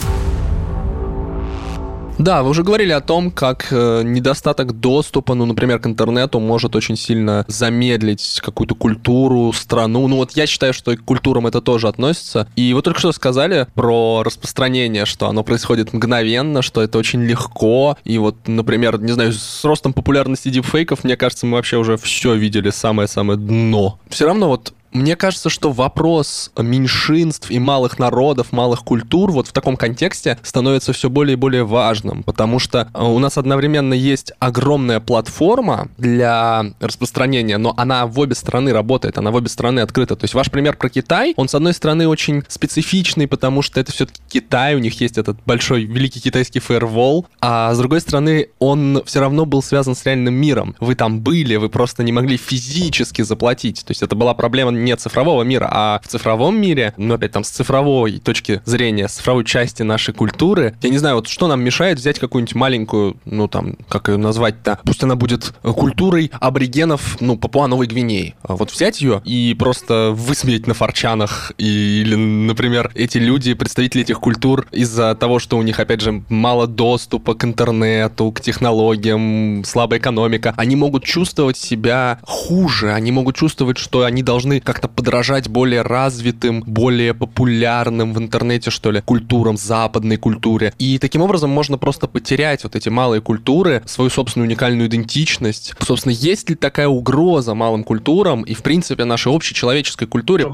[2.19, 6.75] Да, вы уже говорили о том, как э, недостаток доступа, ну, например, к интернету может
[6.75, 10.07] очень сильно замедлить какую-то культуру, страну.
[10.07, 12.47] Ну, вот я считаю, что к культурам это тоже относится.
[12.55, 17.97] И вы только что сказали про распространение, что оно происходит мгновенно, что это очень легко.
[18.03, 22.35] И вот, например, не знаю, с ростом популярности дипфейков, мне кажется, мы вообще уже все
[22.35, 23.99] видели, самое-самое дно.
[24.07, 29.51] Все равно вот мне кажется, что вопрос меньшинств и малых народов, малых культур вот в
[29.51, 34.33] таком контексте становится все более и более важным, потому что э, у нас одновременно есть
[34.39, 40.15] огромная платформа для распространения, но она в обе стороны работает, она в обе стороны открыта.
[40.15, 43.91] То есть ваш пример про Китай, он с одной стороны очень специфичный, потому что это
[43.91, 49.01] все-таки Китай, у них есть этот большой великий китайский фаервол, а с другой стороны он
[49.05, 50.75] все равно был связан с реальным миром.
[50.79, 53.83] Вы там были, вы просто не могли физически заплатить.
[53.85, 57.43] То есть это была проблема не цифрового мира, а в цифровом мире, ну, опять там,
[57.43, 61.61] с цифровой точки зрения, с цифровой части нашей культуры, я не знаю, вот что нам
[61.61, 67.37] мешает взять какую-нибудь маленькую, ну, там, как ее назвать-то, пусть она будет культурой аборигенов, ну,
[67.37, 68.35] Папуа-Новой Гвинеи.
[68.43, 74.03] А вот взять ее и просто высмеять на форчанах, и, или, например, эти люди, представители
[74.03, 79.63] этих культур, из-за того, что у них, опять же, мало доступа к интернету, к технологиям,
[79.65, 85.49] слабая экономика, они могут чувствовать себя хуже, они могут чувствовать, что они должны как-то подражать
[85.49, 90.73] более развитым, более популярным в интернете, что ли, культурам, западной культуре.
[90.79, 95.75] И таким образом можно просто потерять вот эти малые культуры, свою собственную уникальную идентичность.
[95.79, 100.47] Собственно, есть ли такая угроза малым культурам и, в принципе, нашей общей человеческой культуре?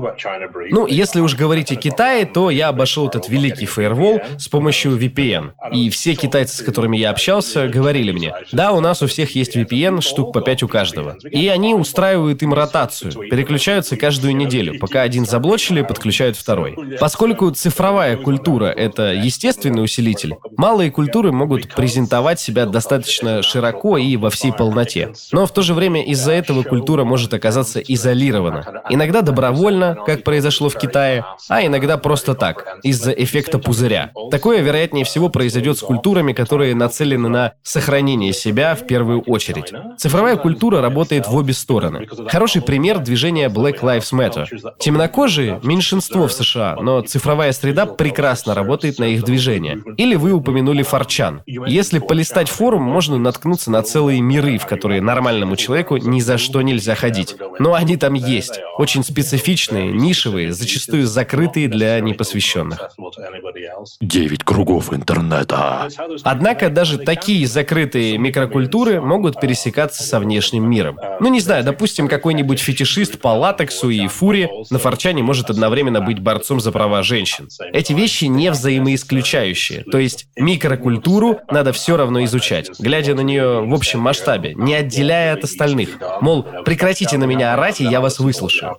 [0.71, 5.51] Ну, если уж говорить о Китае, то я обошел этот великий фаервол с помощью VPN.
[5.71, 9.55] И все китайцы, с которыми я общался, говорили мне, да, у нас у всех есть
[9.55, 11.15] VPN, штук по 5 у каждого.
[11.31, 14.79] И они устраивают им ротацию, переключаются каждую неделю.
[14.79, 16.75] Пока один заблочили, подключают второй.
[16.99, 24.31] Поскольку цифровая культура— это естественный усилитель, малые культуры могут презентовать себя достаточно широко и во
[24.31, 25.13] всей полноте.
[25.31, 28.81] Но в то же время из-за этого культура может оказаться изолирована.
[28.89, 34.09] Иногда добровольно, как произошло в Китае, а иногда просто так, из-за эффекта пузыря.
[34.31, 39.71] Такое, вероятнее всего, произойдет с культурами, которые нацелены на сохранение себя в первую очередь.
[39.99, 42.07] Цифровая культура работает в обе стороны.
[42.27, 44.45] Хороший пример движения Black Lives Matter.
[44.77, 49.81] Темнокожие– меньшинство в США, но цифровая среда прекрасно работает на их движение.
[49.97, 51.41] Или вы упомянули форчан.
[51.45, 56.61] Если полистать форум, можно наткнуться на целые миры, в которые нормальному человеку ни за что
[56.61, 57.35] нельзя ходить.
[57.59, 58.59] Но они там есть.
[58.77, 62.91] Очень специфичные, нишевые, зачастую закрытые для непосвященных.
[64.01, 65.87] Девять кругов интернета.
[66.23, 70.97] Однако даже такие закрытые микрокультуры могут пересекаться со внешним миром.
[71.19, 76.19] Ну, не знаю, допустим, какой-нибудь фетишист по латексу и фуре на форчане может одновременно быть
[76.19, 77.47] борцом за права женщин.
[77.73, 79.83] Эти вещи не взаимоисключающие.
[79.83, 85.33] То есть микрокультуру надо все равно изучать, глядя на нее в общем масштабе, не отделяя
[85.33, 85.99] от остальных.
[86.21, 88.77] Мол, прекратите на меня орать, и я вас выслушаю.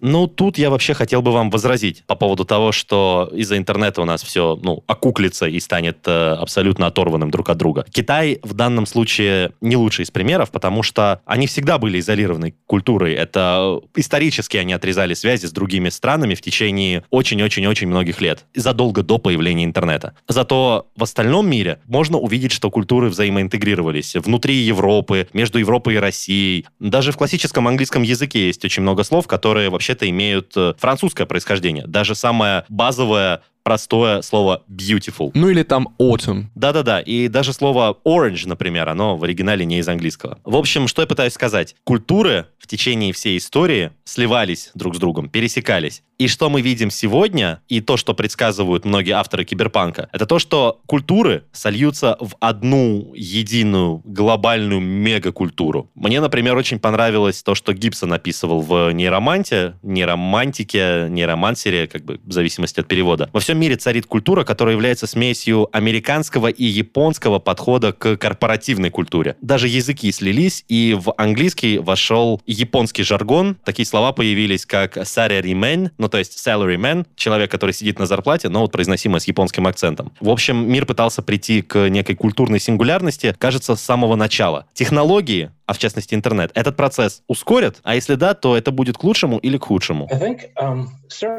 [0.00, 4.04] Ну, тут я вообще хотел бы вам возразить по поводу того, что из-за интернета у
[4.04, 7.84] нас все, ну, окуклится и станет э, абсолютно оторванным друг от друга.
[7.90, 13.14] Китай в данном случае не лучший из примеров, потому что они всегда были изолированной культурой.
[13.14, 19.18] Это исторически они отрезали связи с другими странами в течение очень-очень-очень многих лет, задолго до
[19.18, 20.14] появления интернета.
[20.28, 26.66] Зато в остальном мире можно увидеть, что культуры взаимоинтегрировались внутри Европы, между Европой и Россией.
[26.78, 31.86] Даже в классическом английском языке есть очень много слов, которые вообще-то имеют э, французское происхождение.
[31.86, 35.30] Даже самое базовое простое слово beautiful.
[35.34, 36.44] Ну или там autumn.
[36.54, 40.38] Да-да-да, и даже слово orange, например, оно в оригинале не из английского.
[40.44, 41.74] В общем, что я пытаюсь сказать?
[41.84, 46.02] Культуры в течение всей истории сливались друг с другом, пересекались.
[46.18, 50.80] И что мы видим сегодня, и то, что предсказывают многие авторы киберпанка, это то, что
[50.86, 55.90] культуры сольются в одну единую глобальную мегакультуру.
[55.94, 62.30] Мне, например, очень понравилось то, что Гибсон описывал в нейроманте, нейромантике, нейромансере, как бы в
[62.30, 63.28] зависимости от перевода.
[63.32, 69.36] Во всем мире царит культура, которая является смесью американского и японского подхода к корпоративной культуре.
[69.42, 73.58] Даже языки слились, и в английский вошел японский жаргон.
[73.62, 78.60] Такие слова появились, как salaryman, ну то есть salaryman, человек, который сидит на зарплате, но
[78.62, 80.12] вот произносимое с японским акцентом.
[80.18, 84.64] В общем, мир пытался прийти к некой культурной сингулярности, кажется, с самого начала.
[84.72, 87.78] Технологии а в частности интернет, этот процесс ускорят?
[87.82, 90.06] А если да, то это будет к лучшему или к худшему?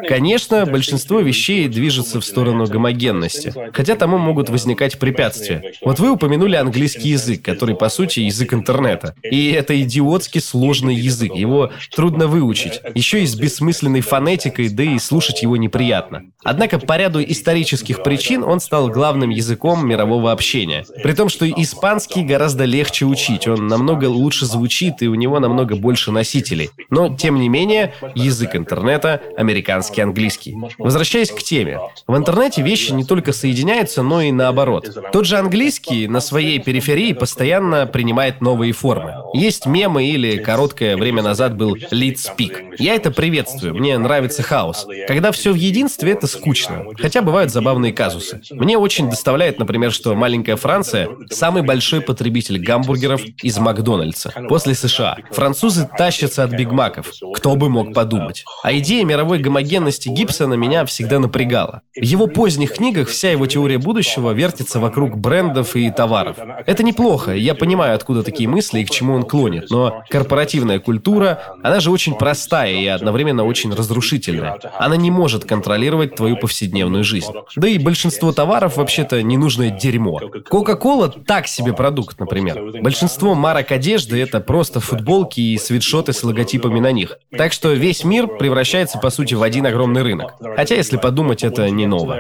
[0.08, 5.74] Конечно, большинство вещей движется в сторону гомогенности, хотя тому могут возникать препятствия.
[5.84, 9.16] Вот вы упомянули английский язык, который, по сути, язык интернета.
[9.22, 12.82] И это идиотски сложный язык, его трудно выучить.
[12.96, 16.24] Еще и с бессмысленной фонетикой, да и слушать его неприятно.
[16.44, 20.86] Однако по ряду исторических причин он стал главным языком мирового общения.
[21.04, 25.76] При том, что испанский гораздо легче учить, он намного лучше звучит и у него намного
[25.76, 26.70] больше носителей.
[26.90, 30.56] Но, тем не менее, язык интернета— американский английский.
[30.78, 31.80] Возвращаясь к теме.
[32.08, 34.90] В интернете вещи не только соединяются, но и наоборот.
[35.12, 39.16] Тот же английский на своей периферии постоянно принимает новые формы.
[39.34, 42.76] Есть мемы или короткое время назад был lead speak.
[42.80, 44.88] Я это приветствую, мне нравится хаос.
[45.08, 46.86] Когда все в единстве, это скучно.
[46.98, 48.42] Хотя бывают забавные казусы.
[48.52, 54.13] Мне очень доставляет, например, что маленькая Франция– самый большой потребитель гамбургеров из Макдональдса.
[54.50, 55.18] После США.
[55.32, 57.12] Французы тащатся от бигмаков.
[57.36, 58.44] Кто бы мог подумать.
[58.62, 61.82] А идея мировой гомогенности Гибсона меня всегда напрягала.
[61.96, 66.38] В его поздних книгах вся его теория будущего вертится вокруг брендов и товаров.
[66.66, 71.58] Это неплохо, я понимаю, откуда такие мысли и к чему он клонит, но корпоративная культура,
[71.64, 74.60] она же очень простая и одновременно очень разрушительная.
[74.78, 77.32] Она не может контролировать твою повседневную жизнь.
[77.56, 80.20] Да и большинство товаров вообще-то ненужное дерьмо.
[80.50, 82.82] Кока-кола так себе продукт, например.
[82.82, 87.18] Большинство марок одежды это просто футболки и свитшоты с логотипами на них.
[87.38, 90.34] Так что весь мир превращается по сути в один огромный рынок.
[90.56, 92.20] Хотя, если подумать, это не ново.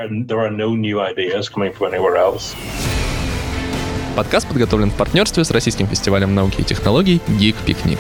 [4.16, 8.00] Подкаст подготовлен в партнерстве с Российским фестивалем науки и технологий «Гик Пикник».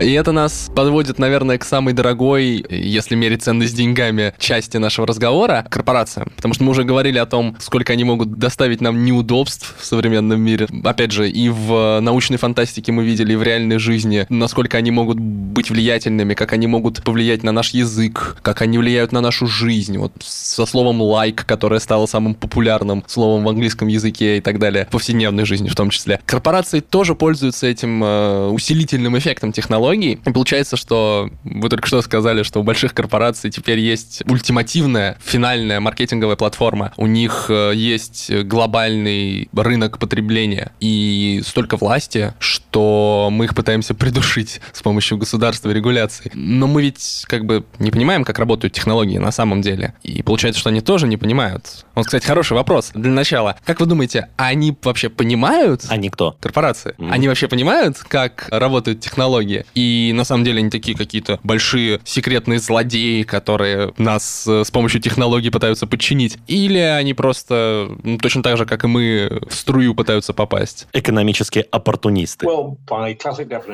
[0.00, 5.66] И это нас подводит, наверное, к самой дорогой, если мерить ценность деньгами, части нашего разговора—
[5.68, 6.32] корпорациям.
[6.36, 10.40] Потому что мы уже говорили о том, сколько они могут доставить нам неудобств в современном
[10.40, 10.68] мире.
[10.84, 15.20] Опять же, и в научной фантастике мы видели, и в реальной жизни, насколько они могут
[15.20, 19.98] быть влиятельными, как они могут повлиять на наш язык, как они влияют на нашу жизнь.
[19.98, 24.86] Вот со словом «лайк», которое стало самым популярным словом в английском языке и так далее,
[24.86, 26.20] в повседневной жизни в том числе.
[26.24, 30.20] Корпорации тоже пользуются этим э, усилительным эффектом технологий, технологий.
[30.24, 35.80] И получается, что вы только что сказали, что у больших корпораций теперь есть ультимативная, финальная
[35.80, 36.92] маркетинговая платформа.
[36.96, 44.60] У них э, есть глобальный рынок потребления и столько власти, что мы их пытаемся придушить
[44.72, 46.30] с помощью государства и регуляций.
[46.34, 49.94] Но мы ведь как бы не понимаем, как работают технологии на самом деле.
[50.02, 51.84] И получается, что они тоже не понимают.
[51.94, 53.56] Вот, кстати, хороший вопрос для начала.
[53.64, 55.82] Как вы думаете, они вообще понимают?
[55.88, 56.36] Они кто?
[56.40, 56.94] Корпорации.
[56.98, 57.10] Mm-hmm.
[57.10, 59.64] Они вообще понимают, как работают технологии?
[59.74, 59.79] И
[60.14, 65.50] на самом деле они такие какие-то большие секретные злодеи, которые нас э, с помощью технологий
[65.50, 66.38] пытаются подчинить.
[66.46, 70.86] Или они просто ну, точно так же, как и мы, в струю пытаются попасть.
[70.92, 72.46] Экономические оппортунисты.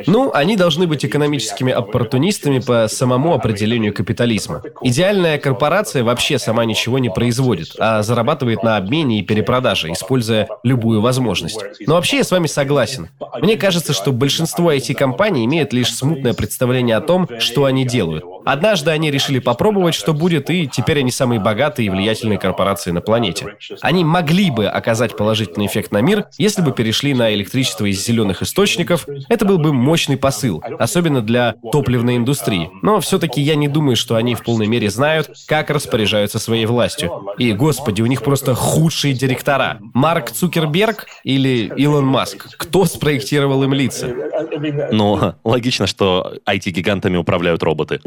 [0.06, 4.62] Ну, они должны быть экономическими оппортунистами по самому определению капитализма.
[4.82, 11.00] Идеальная корпорация вообще сама ничего не производит, а зарабатывает на обмене и перепродаже, используя любую
[11.00, 11.60] возможность.
[11.86, 13.08] Но вообще я с вами согласен.
[13.40, 18.24] Мне кажется, что большинство IT-компаний имеет лишь смутное представление о том, что они делают.
[18.44, 23.00] Однажды они решили попробовать, что будет, и теперь они самые богатые и влиятельные корпорации на
[23.00, 23.56] планете.
[23.80, 28.42] Они могли бы оказать положительный эффект на мир, если бы перешли на электричество из зеленых
[28.42, 29.06] источников.
[29.28, 32.70] Это был бы мощный посыл, особенно для топливной индустрии.
[32.82, 37.10] Но все-таки я не думаю, что они в полной мере знают, как распоряжаются своей властью.
[37.38, 39.78] И, господи, у них просто худшие директора.
[39.94, 42.46] Марк Цукерберг или Илон Маск?
[42.56, 44.14] Кто спроектировал им лица?
[44.92, 48.00] Ну, логично, что IT-гигантами управляют роботы.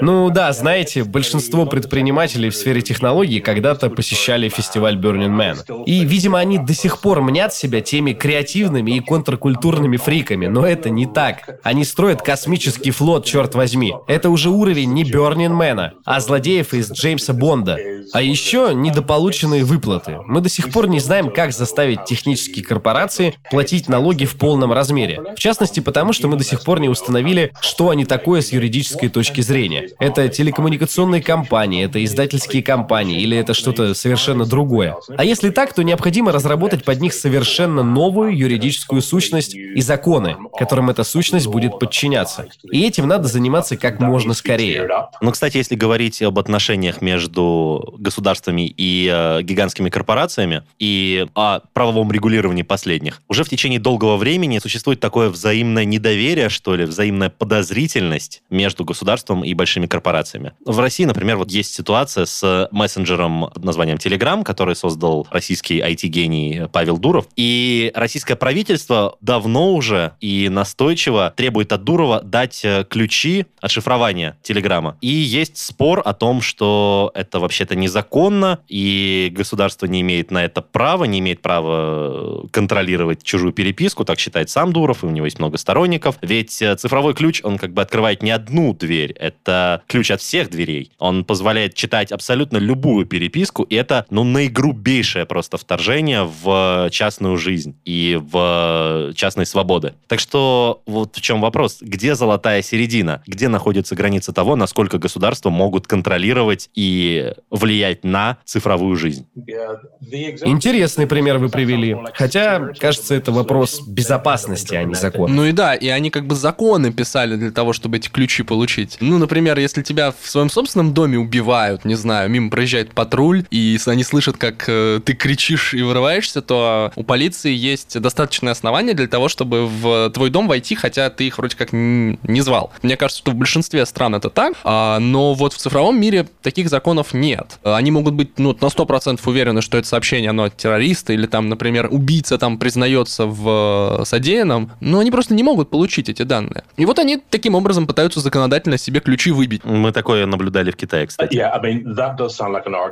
[0.00, 5.84] Ну да, знаете, большинство предпринимателей в сфере технологий когда-то посещали фестиваль Burning Man.
[5.84, 10.90] И, видимо, они до сих пор мнят себя теми креативными и контркультурными фриками, но это
[10.90, 11.60] не так.
[11.62, 13.94] Они строят космический флот, черт возьми.
[14.06, 17.78] Это уже уровень не Burning Man, а злодеев из Джеймса Бонда.
[18.12, 20.18] А еще недополученные выплаты.
[20.26, 25.20] Мы до сих пор не знаем, как заставить технические корпорации платить налоги в полном размере.
[25.36, 29.08] В частности, потому что мы до сих пор не установили, что они такое с юридической
[29.08, 29.88] точки зрения.
[29.98, 34.96] Это телекоммуникационные компании, это издательские компании или это что-то совершенно другое.
[35.16, 40.90] А если так, то необходимо разработать под них совершенно новую юридическую сущность и законы, которым
[40.90, 42.46] эта сущность будет подчиняться.
[42.70, 44.88] И этим надо заниматься как можно скорее.
[45.20, 52.12] Ну, кстати, если говорить об отношениях между государствами и э, гигантскими корпорациями и о правовом
[52.12, 58.42] регулировании последних, уже в течение долгого времени существует такое взаимное недоверие, что ли, взаимная подозрительность
[58.50, 60.52] между государством и большими корпорациями.
[60.66, 66.68] В России, например, вот есть ситуация с мессенджером под названием Telegram, который создал российский IT-гений
[66.70, 67.28] Павел Дуров.
[67.34, 74.36] И российское правительство давно уже и настойчиво требует от Дурова дать э, ключи от шифрования
[74.42, 74.98] Телеграма.
[75.00, 80.60] И есть спор о том, что это вообще-то незаконно, и государство не имеет на это
[80.60, 85.38] права, не имеет права контролировать чужую переписку, так считает сам Дуров, и у него есть
[85.38, 86.16] много сторонников.
[86.20, 90.50] Ведь э, цифровой ключ, он как бы открывает не одну дверь, это ключ от всех
[90.50, 90.92] дверей.
[90.98, 97.76] Он позволяет читать абсолютно любую переписку, и это, ну, наигрубейшее просто вторжение в частную жизнь
[97.84, 99.94] и в частные свободы.
[100.06, 101.78] Так что вот в чем вопрос.
[101.80, 103.22] Где золотая середина?
[103.26, 109.26] Где находится граница того, насколько государства могут контролировать и влиять на цифровую жизнь?
[109.36, 111.96] Интересный пример вы привели.
[112.14, 115.34] Хотя, кажется, это вопрос безопасности, а не закона.
[115.34, 118.96] Ну и да, и они как бы законы писали для того, чтобы эти ключи получить.
[119.00, 123.78] Ну, например, если тебя в своем собственном доме убивают, не знаю, мимо проезжает патруль, и
[123.86, 129.06] они слышат, как э, ты кричишь и вырываешься, то у полиции есть достаточное основание для
[129.06, 132.72] того, чтобы в твой дом войти, хотя ты их вроде как не звал.
[132.82, 136.68] Мне кажется, что в большинстве стран это так, а, но вот в цифровом мире таких
[136.68, 137.58] законов нет.
[137.62, 141.48] Они могут быть ну, на 100% уверены, что это сообщение, оно от террориста, или там,
[141.48, 146.62] например, убийца там признается в содеянном, но они просто не могут получить эти данные.
[146.76, 149.64] И вот они таким образом пытаются законодательно себе ключи выбить.
[149.64, 151.34] Мы такое наблюдали в Китае, кстати.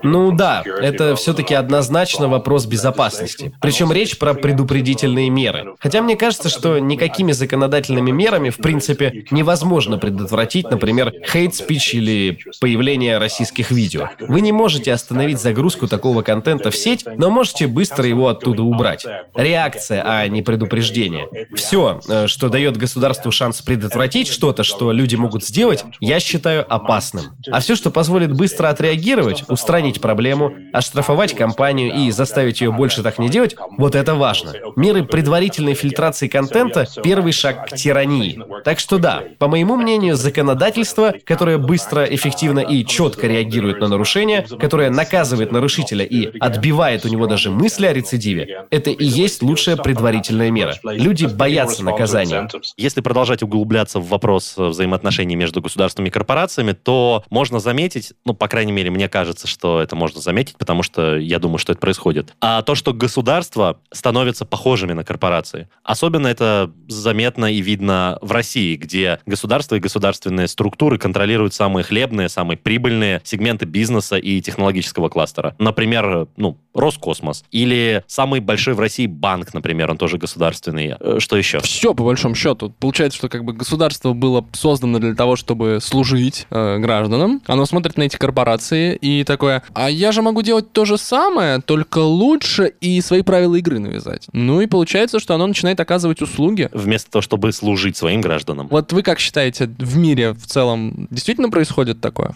[0.03, 3.55] Ну да, это все-таки однозначно вопрос безопасности.
[3.61, 5.75] Причем речь про предупредительные меры.
[5.79, 13.19] Хотя мне кажется, что никакими законодательными мерами, в принципе, невозможно предотвратить, например, хейт-спич или появление
[13.19, 14.11] российских видео.
[14.19, 19.07] Вы не можете остановить загрузку такого контента в сеть, но можете быстро его оттуда убрать.
[19.37, 21.29] Реакция, а не предупреждение.
[21.55, 27.25] Все, э, что дает государству шанс предотвратить что-то, что люди могут сделать, я считаю опасным.
[27.51, 33.19] А все, что позволит быстро отреагировать, устранить проблему, оштрафовать компанию и заставить ее больше так
[33.19, 34.55] не делать, вот это важно.
[34.77, 38.41] Меры предварительной фильтрации контента– первый шаг к тирании.
[38.65, 44.47] Так что да, по моему мнению, законодательство, которое быстро, эффективно и четко реагирует на нарушения,
[44.59, 49.77] которое наказывает нарушителя и отбивает у него даже мысли о рецидиве, это и есть лучшая
[49.77, 50.75] предварительная мера.
[50.85, 52.49] Люди боятся наказания.
[52.77, 58.49] Если продолжать углубляться в вопрос взаимоотношений между государствами и корпорациями, то можно заметить, ну, по
[58.49, 62.35] крайней мере, мне кажется, что это можно заметить, потому что я думаю, что это происходит.
[62.41, 65.69] А то, что государства становятся похожими на корпорации.
[65.83, 72.29] Особенно это заметно и видно в России, где государство и государственные структуры контролируют самые хлебные,
[72.29, 75.55] самые прибыльные сегменты бизнеса и технологического кластера.
[75.59, 77.45] Например, ну, Роскосмос.
[77.51, 80.95] Или самый большой в России банк, например, он тоже государственный.
[80.99, 81.61] Э, что еще?
[81.61, 82.71] Все, по большому счету.
[82.79, 87.43] Получается, что как бы государство было создано для того, чтобы служить э, гражданам.
[87.47, 91.61] Оно смотрит на эти корпорации и такое, а я же могу делать то же самое,
[91.61, 94.27] только лучше и свои правила игры навязать.
[94.33, 96.69] Ну и получается, что оно начинает оказывать услуги.
[96.73, 98.69] Вместо того, чтобы служить своим гражданам.
[98.69, 102.35] Вот вы как считаете, в мире в целом действительно происходит такое?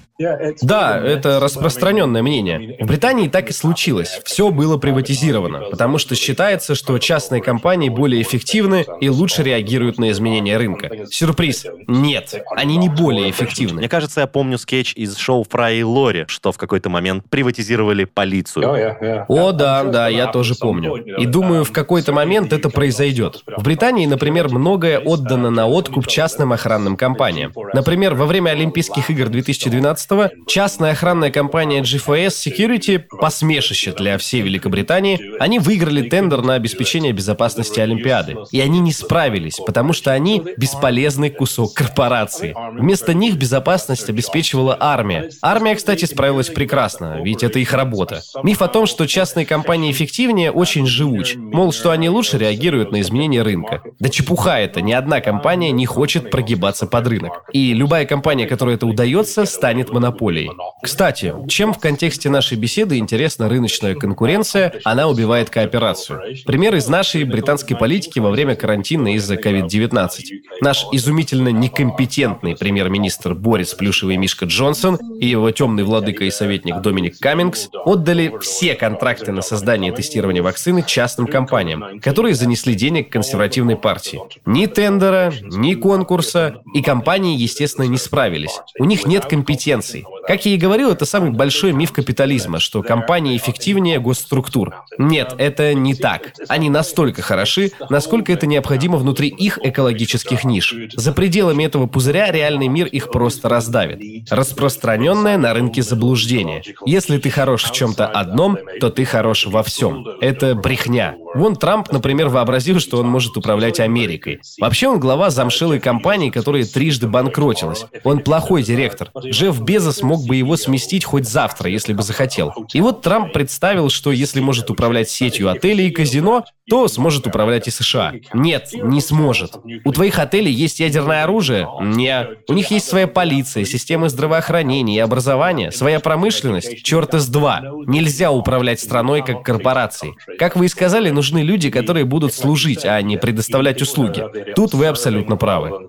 [0.62, 2.77] Да, это распространенное мнение.
[2.81, 4.20] В Британии так и случилось.
[4.25, 10.11] Все было приватизировано, потому что считается, что частные компании более эффективны и лучше реагируют на
[10.11, 10.90] изменения рынка.
[11.11, 11.66] Сюрприз.
[11.86, 13.78] Нет, они не более эффективны.
[13.78, 18.05] Мне кажется, я помню скетч из шоу Фрай и Лори, что в какой-то момент приватизировали
[18.05, 19.26] полицию.
[19.28, 20.96] О, да, да, я тоже помню.
[20.96, 23.42] И думаю, в какой-то момент это произойдет.
[23.57, 27.53] В Британии, например, многое отдано на откуп частным охранным компаниям.
[27.74, 35.20] Например, во время Олимпийских игр 2012-го частная охранная компания GFS Security, посмешище для всей Великобритании,
[35.40, 38.36] они выиграли тендер на обеспечение безопасности Олимпиады.
[38.50, 42.55] И они не справились, потому что они бесполезный кусок корпорации.
[42.78, 45.30] Вместо них безопасность обеспечивала армия.
[45.43, 48.22] Армия, кстати, справилась прекрасно, ведь это их работа.
[48.43, 51.34] Миф о том, что частные компании эффективнее, очень живуч.
[51.36, 53.82] Мол, что они лучше реагируют на изменения рынка.
[53.99, 57.45] Да чепуха это, ни одна компания не хочет прогибаться под рынок.
[57.53, 60.51] И любая компания, которой это удается, станет монополией.
[60.82, 66.20] Кстати, чем в контексте нашей беседы интересна рыночная конкуренция, она убивает кооперацию.
[66.47, 70.32] Пример из нашей британской политики во время карантина из-за COVID-19.
[70.61, 77.18] Наш изумительно некомпетентный премьер-министр Борис Плюшевый Мишка Джонсон и его темный владыка и советник Доминик
[77.18, 83.76] Каммингс отдали все контракты на создание и тестирование вакцины частным компаниям, которые занесли денег консервативной
[83.76, 84.20] партии.
[84.47, 88.61] Ни тендера, ни конкурса, и компании, естественно, не справились.
[88.78, 90.05] У них нет компетенций.
[90.27, 94.75] Как я и говорил, это самый большой миф капитализма, что компании эффективнее госструктур.
[94.99, 96.33] Нет, это не так.
[96.49, 100.75] Они настолько хороши, насколько это необходимо внутри их экологических ниш.
[100.95, 104.31] За пределами этого пузыря реальный мир их просто раздавит.
[104.31, 106.62] Распространенное на рынке заблуждение.
[106.87, 110.07] Если ты хорош в чем-то одном, то ты хорош во всем.
[110.20, 111.16] Это брехня.
[111.35, 114.41] Вон Трамп, например, вообразил, что он может управлять Америкой.
[114.61, 117.87] Вообще он глава замшелой компании, которая трижды банкротилась.
[118.05, 119.11] Он плохой директор.
[119.25, 122.52] Джефф Безос мог бы его сместить хоть завтра, если бы захотел.
[122.74, 127.66] И вот Трамп представил, что если может управлять сетью отелей и казино, то сможет управлять
[127.66, 128.12] и США.
[128.34, 129.54] Нет, не сможет.
[129.84, 131.66] У твоих отелей есть ядерное оружие?
[131.80, 132.28] Не.
[132.46, 136.82] У них есть своя полиция, системы здравоохранения и образования, своя промышленность?
[136.82, 137.62] Черт из два.
[137.86, 140.14] Нельзя управлять страной как корпорацией.
[140.38, 144.24] Как вы и сказали, нужны люди, которые будут служить, а не предоставлять услуги.
[144.54, 145.88] Тут вы абсолютно правы.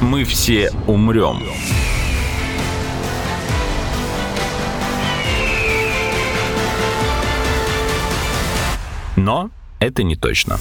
[0.00, 1.27] Мы все умрем.
[9.16, 9.50] Но
[9.80, 10.58] это не точно.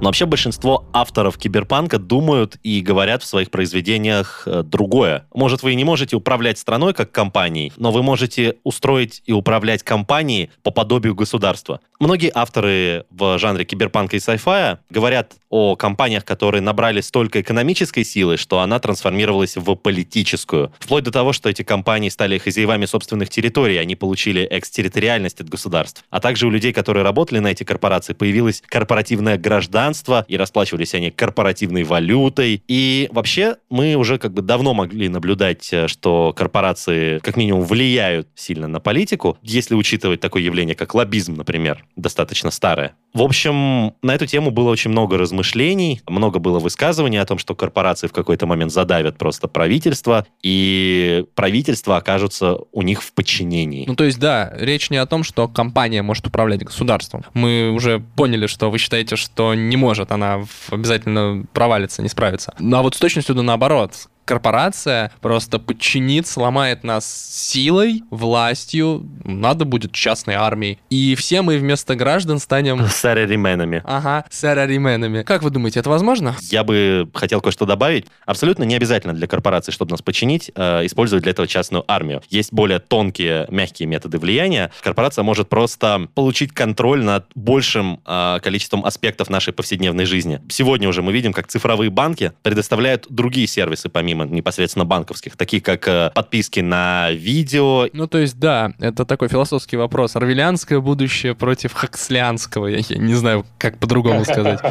[0.00, 5.26] Но вообще большинство авторов киберпанка думают и говорят в своих произведениях э, другое.
[5.34, 10.50] Может, вы не можете управлять страной как компанией, но вы можете устроить и управлять компанией
[10.62, 11.80] по подобию государства.
[11.98, 18.36] Многие авторы в жанре киберпанка и сайфая говорят о компаниях, которые набрали столько экономической силы,
[18.36, 20.72] что она трансформировалась в политическую.
[20.78, 26.04] Вплоть до того, что эти компании стали хозяевами собственных территорий, они получили экстерриториальность от государств.
[26.10, 31.10] А также у людей, которые работали на эти корпорации, появилось корпоративное гражданство, и расплачивались они
[31.10, 32.62] корпоративной валютой.
[32.68, 38.28] И вообще мы уже как бы давно могли наблюдать, э, что корпорации как минимум влияют
[38.34, 42.94] сильно на политику, если учитывать такое явление, как лоббизм, например, достаточно старое.
[43.14, 47.54] В общем, на эту тему было очень много размышлений, много было высказываний о том, что
[47.54, 53.86] корпорации в какой-то момент задавят просто правительство, и правительство окажутся у них в подчинении.
[53.86, 57.24] Ну, то есть, да, речь не о том, что компания может управлять государством.
[57.32, 62.54] Мы уже поняли, что вы считаете, что не может, она обязательно провалится, не справится.
[62.58, 69.64] Ну, а вот с точностью да наоборот корпорация просто подчинит, сломает нас силой, властью, надо
[69.64, 70.78] будет частной армией.
[70.90, 72.86] И все мы вместо граждан станем...
[72.90, 73.82] Сарарименами.
[73.84, 75.22] Ага, сарарименами.
[75.22, 76.36] Как вы думаете, это возможно?
[76.50, 78.06] Я бы хотел кое-что добавить.
[78.26, 82.20] Абсолютно не обязательно для корпорации, чтобы нас подчинить, э, использовать для этого частную армию.
[82.28, 84.72] Есть более тонкие, мягкие методы влияния.
[84.82, 90.40] Корпорация может просто получить контроль над большим э, количеством аспектов нашей повседневной жизни.
[90.48, 95.86] Сегодня уже мы видим, как цифровые банки предоставляют другие сервисы, помимо непосредственно банковских, такие как
[95.88, 97.88] э, подписки на видео.
[97.92, 100.16] Ну, то есть, да, это такой философский вопрос.
[100.16, 102.66] Орвелианское будущее против хакслианского.
[102.66, 104.60] Я, я не знаю, как по-другому сказать.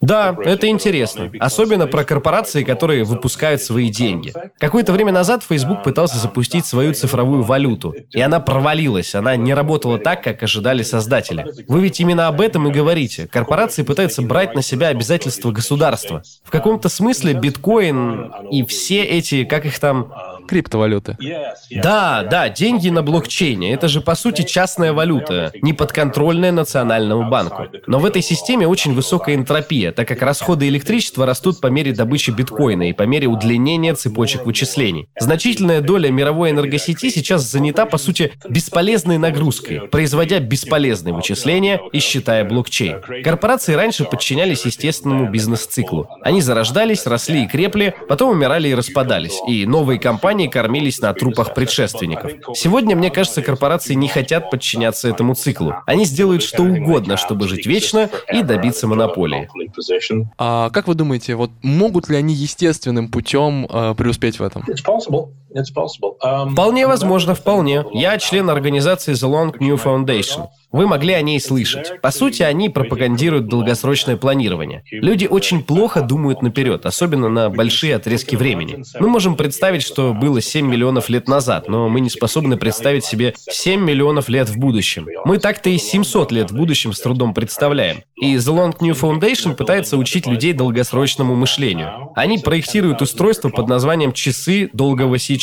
[0.00, 1.30] Да, это интересно.
[1.38, 4.32] Особенно про корпорации, которые выпускают свои деньги.
[4.58, 7.94] Какое-то время назад Facebook пытался запустить свою цифровую валюту.
[8.10, 9.14] И она провалилась.
[9.14, 11.46] Она не работала так, как ожидали создатели.
[11.68, 13.26] Вы ведь именно об этом и говорите.
[13.26, 16.22] Корпорации пытаются брать на себя обязательства государства.
[16.42, 20.12] В каком-то смысле биткоин и все эти, как их там...
[20.50, 21.16] Криптовалюты.
[21.70, 23.72] Да, да, деньги на блокчейне.
[23.72, 27.68] Это же, по сути, частная валюта, не подконтрольная национальному банку.
[27.86, 32.32] Но в этой системе очень высокая энтропия, так как расходы электричества растут по мере добычи
[32.32, 35.08] биткоина и по мере удлинения цепочек вычислений.
[35.20, 42.44] Значительная доля мировой энергосети сейчас занята, по сути, бесполезной нагрузкой, производя бесполезные вычисления и считая
[42.44, 43.00] блокчейн.
[43.22, 46.08] Корпорации раньше подчинялись естественному бизнес-циклу.
[46.22, 51.54] Они зарождались, росли и крепли, потом умирали и распадались, и новые компании кормились на трупах
[51.54, 52.32] предшественников.
[52.54, 55.74] Сегодня, мне кажется, корпорации не хотят подчиняться этому циклу.
[55.86, 59.48] Они сделают что угодно, чтобы жить вечно и добиться монополии.
[60.38, 64.64] А как вы думаете, вот могут ли они естественным путем э, преуспеть в этом?
[66.52, 67.84] Вполне возможно, вполне.
[67.92, 70.46] Я член организации The Long New Foundation.
[70.72, 72.00] Вы могли о ней слышать.
[72.00, 74.84] По сути, они пропагандируют долгосрочное планирование.
[74.92, 78.84] Люди очень плохо думают наперед, особенно на большие отрезки времени.
[79.00, 83.34] Мы можем представить, что было 7 миллионов лет назад, но мы не способны представить себе
[83.36, 85.08] 7 миллионов лет в будущем.
[85.24, 88.02] Мы так-то и 700 лет в будущем с трудом представляем.
[88.14, 92.12] И The Long New Foundation пытается учить людей долгосрочному мышлению.
[92.14, 95.39] Они проектируют устройство под названием «часы долгого сейчас».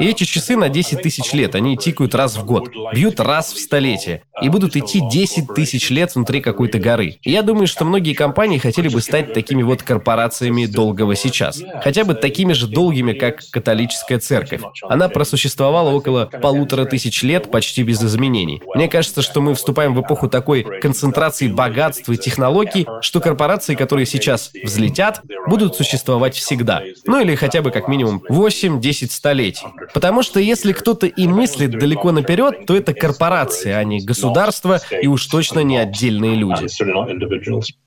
[0.00, 3.58] И эти часы на 10 тысяч лет, они тикают раз в год, бьют раз в
[3.58, 7.18] столетие и будут идти 10 тысяч лет внутри какой-то горы.
[7.22, 11.62] И я думаю, что многие компании хотели бы стать такими вот корпорациями долгого сейчас.
[11.82, 14.62] Хотя бы такими же долгими, как католическая церковь.
[14.82, 18.62] Она просуществовала около полутора тысяч лет почти без изменений.
[18.74, 24.06] Мне кажется, что мы вступаем в эпоху такой концентрации богатства и технологий, что корпорации, которые
[24.06, 26.82] сейчас взлетят, будут существовать всегда.
[27.06, 29.66] Ну или хотя бы как минимум 8-10 столетий.
[29.92, 35.06] Потому что если кто-то и мыслит далеко наперед, то это корпорации, а не государство и
[35.06, 36.66] уж точно не отдельные люди.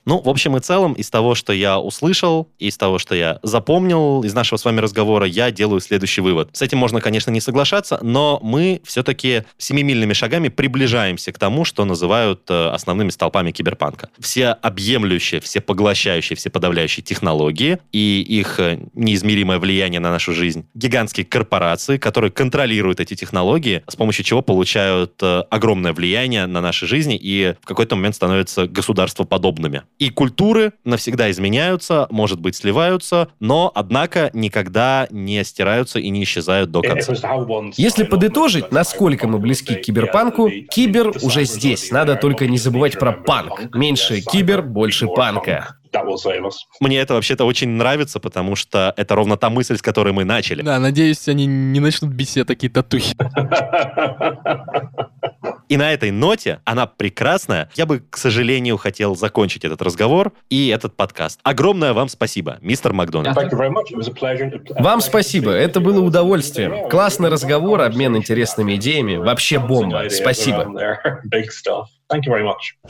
[0.04, 4.22] Ну, в общем и целом, из того, что я услышал, из того, что я запомнил
[4.24, 6.50] из нашего с вами разговора, я делаю следующий вывод.
[6.52, 11.84] С этим можно, конечно, не соглашаться, но мы все-таки семимильными шагами приближаемся к тому, что
[11.84, 14.08] называют э, основными столпами киберпанка.
[14.18, 20.66] Все объемлющие, все поглощающие, все подавляющие технологии и их э, неизмеримое влияние на нашу жизнь.
[20.74, 26.88] Гигантские корпорации, которые контролируют эти технологии, с помощью чего получают э, огромное влияние на наши
[26.88, 29.82] жизни и в какой-то момент становятся государствоподобными.
[30.00, 36.72] И культуры навсегда изменяются, может быть, сливаются, но, однако, никогда не стираются и не исчезают
[36.72, 37.14] до конца.
[37.76, 41.92] Если подытожить, насколько мы близки к киберпанку, кибер уже здесь.
[41.92, 43.72] Надо только не забывать про панк.
[43.76, 45.77] Меньше кибер, больше панка.
[46.80, 50.62] Мне это вообще-то очень нравится, потому что это ровно та мысль, с которой мы начали.
[50.62, 53.14] Да, надеюсь, они не начнут бить себе такие татухи.
[55.68, 60.68] И на этой ноте, она прекрасная, я бы, к сожалению, хотел закончить этот разговор и
[60.68, 61.40] этот подкаст.
[61.42, 63.36] Огромное вам спасибо, мистер Макдональд.
[64.78, 66.88] Вам спасибо, это было удовольствием.
[66.88, 69.16] Классный разговор, обмен интересными идеями.
[69.16, 70.04] Вообще бомба.
[70.08, 70.66] Спасибо.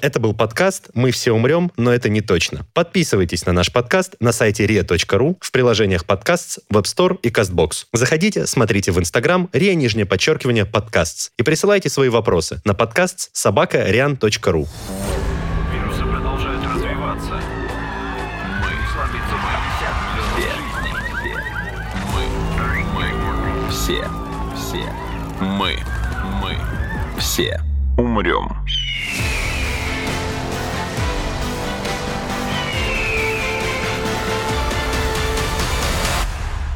[0.00, 2.64] Это был подкаст «Мы все умрем, но это не точно».
[2.72, 7.86] Подписывайтесь на наш подкаст на сайте ria.ru, в приложениях подкаст, Web Store и CastBox.
[7.92, 13.90] Заходите, смотрите в Instagram ria, нижнее подчеркивание, подкаст и присылайте свои вопросы на подкаст собака
[13.90, 14.68] rian.ru.
[15.72, 17.40] Вирусы продолжают развиваться.
[23.42, 24.92] Мы все, мы, все,
[25.40, 25.76] мы,
[26.40, 26.56] мы,
[27.18, 27.60] все
[27.98, 28.67] умрем.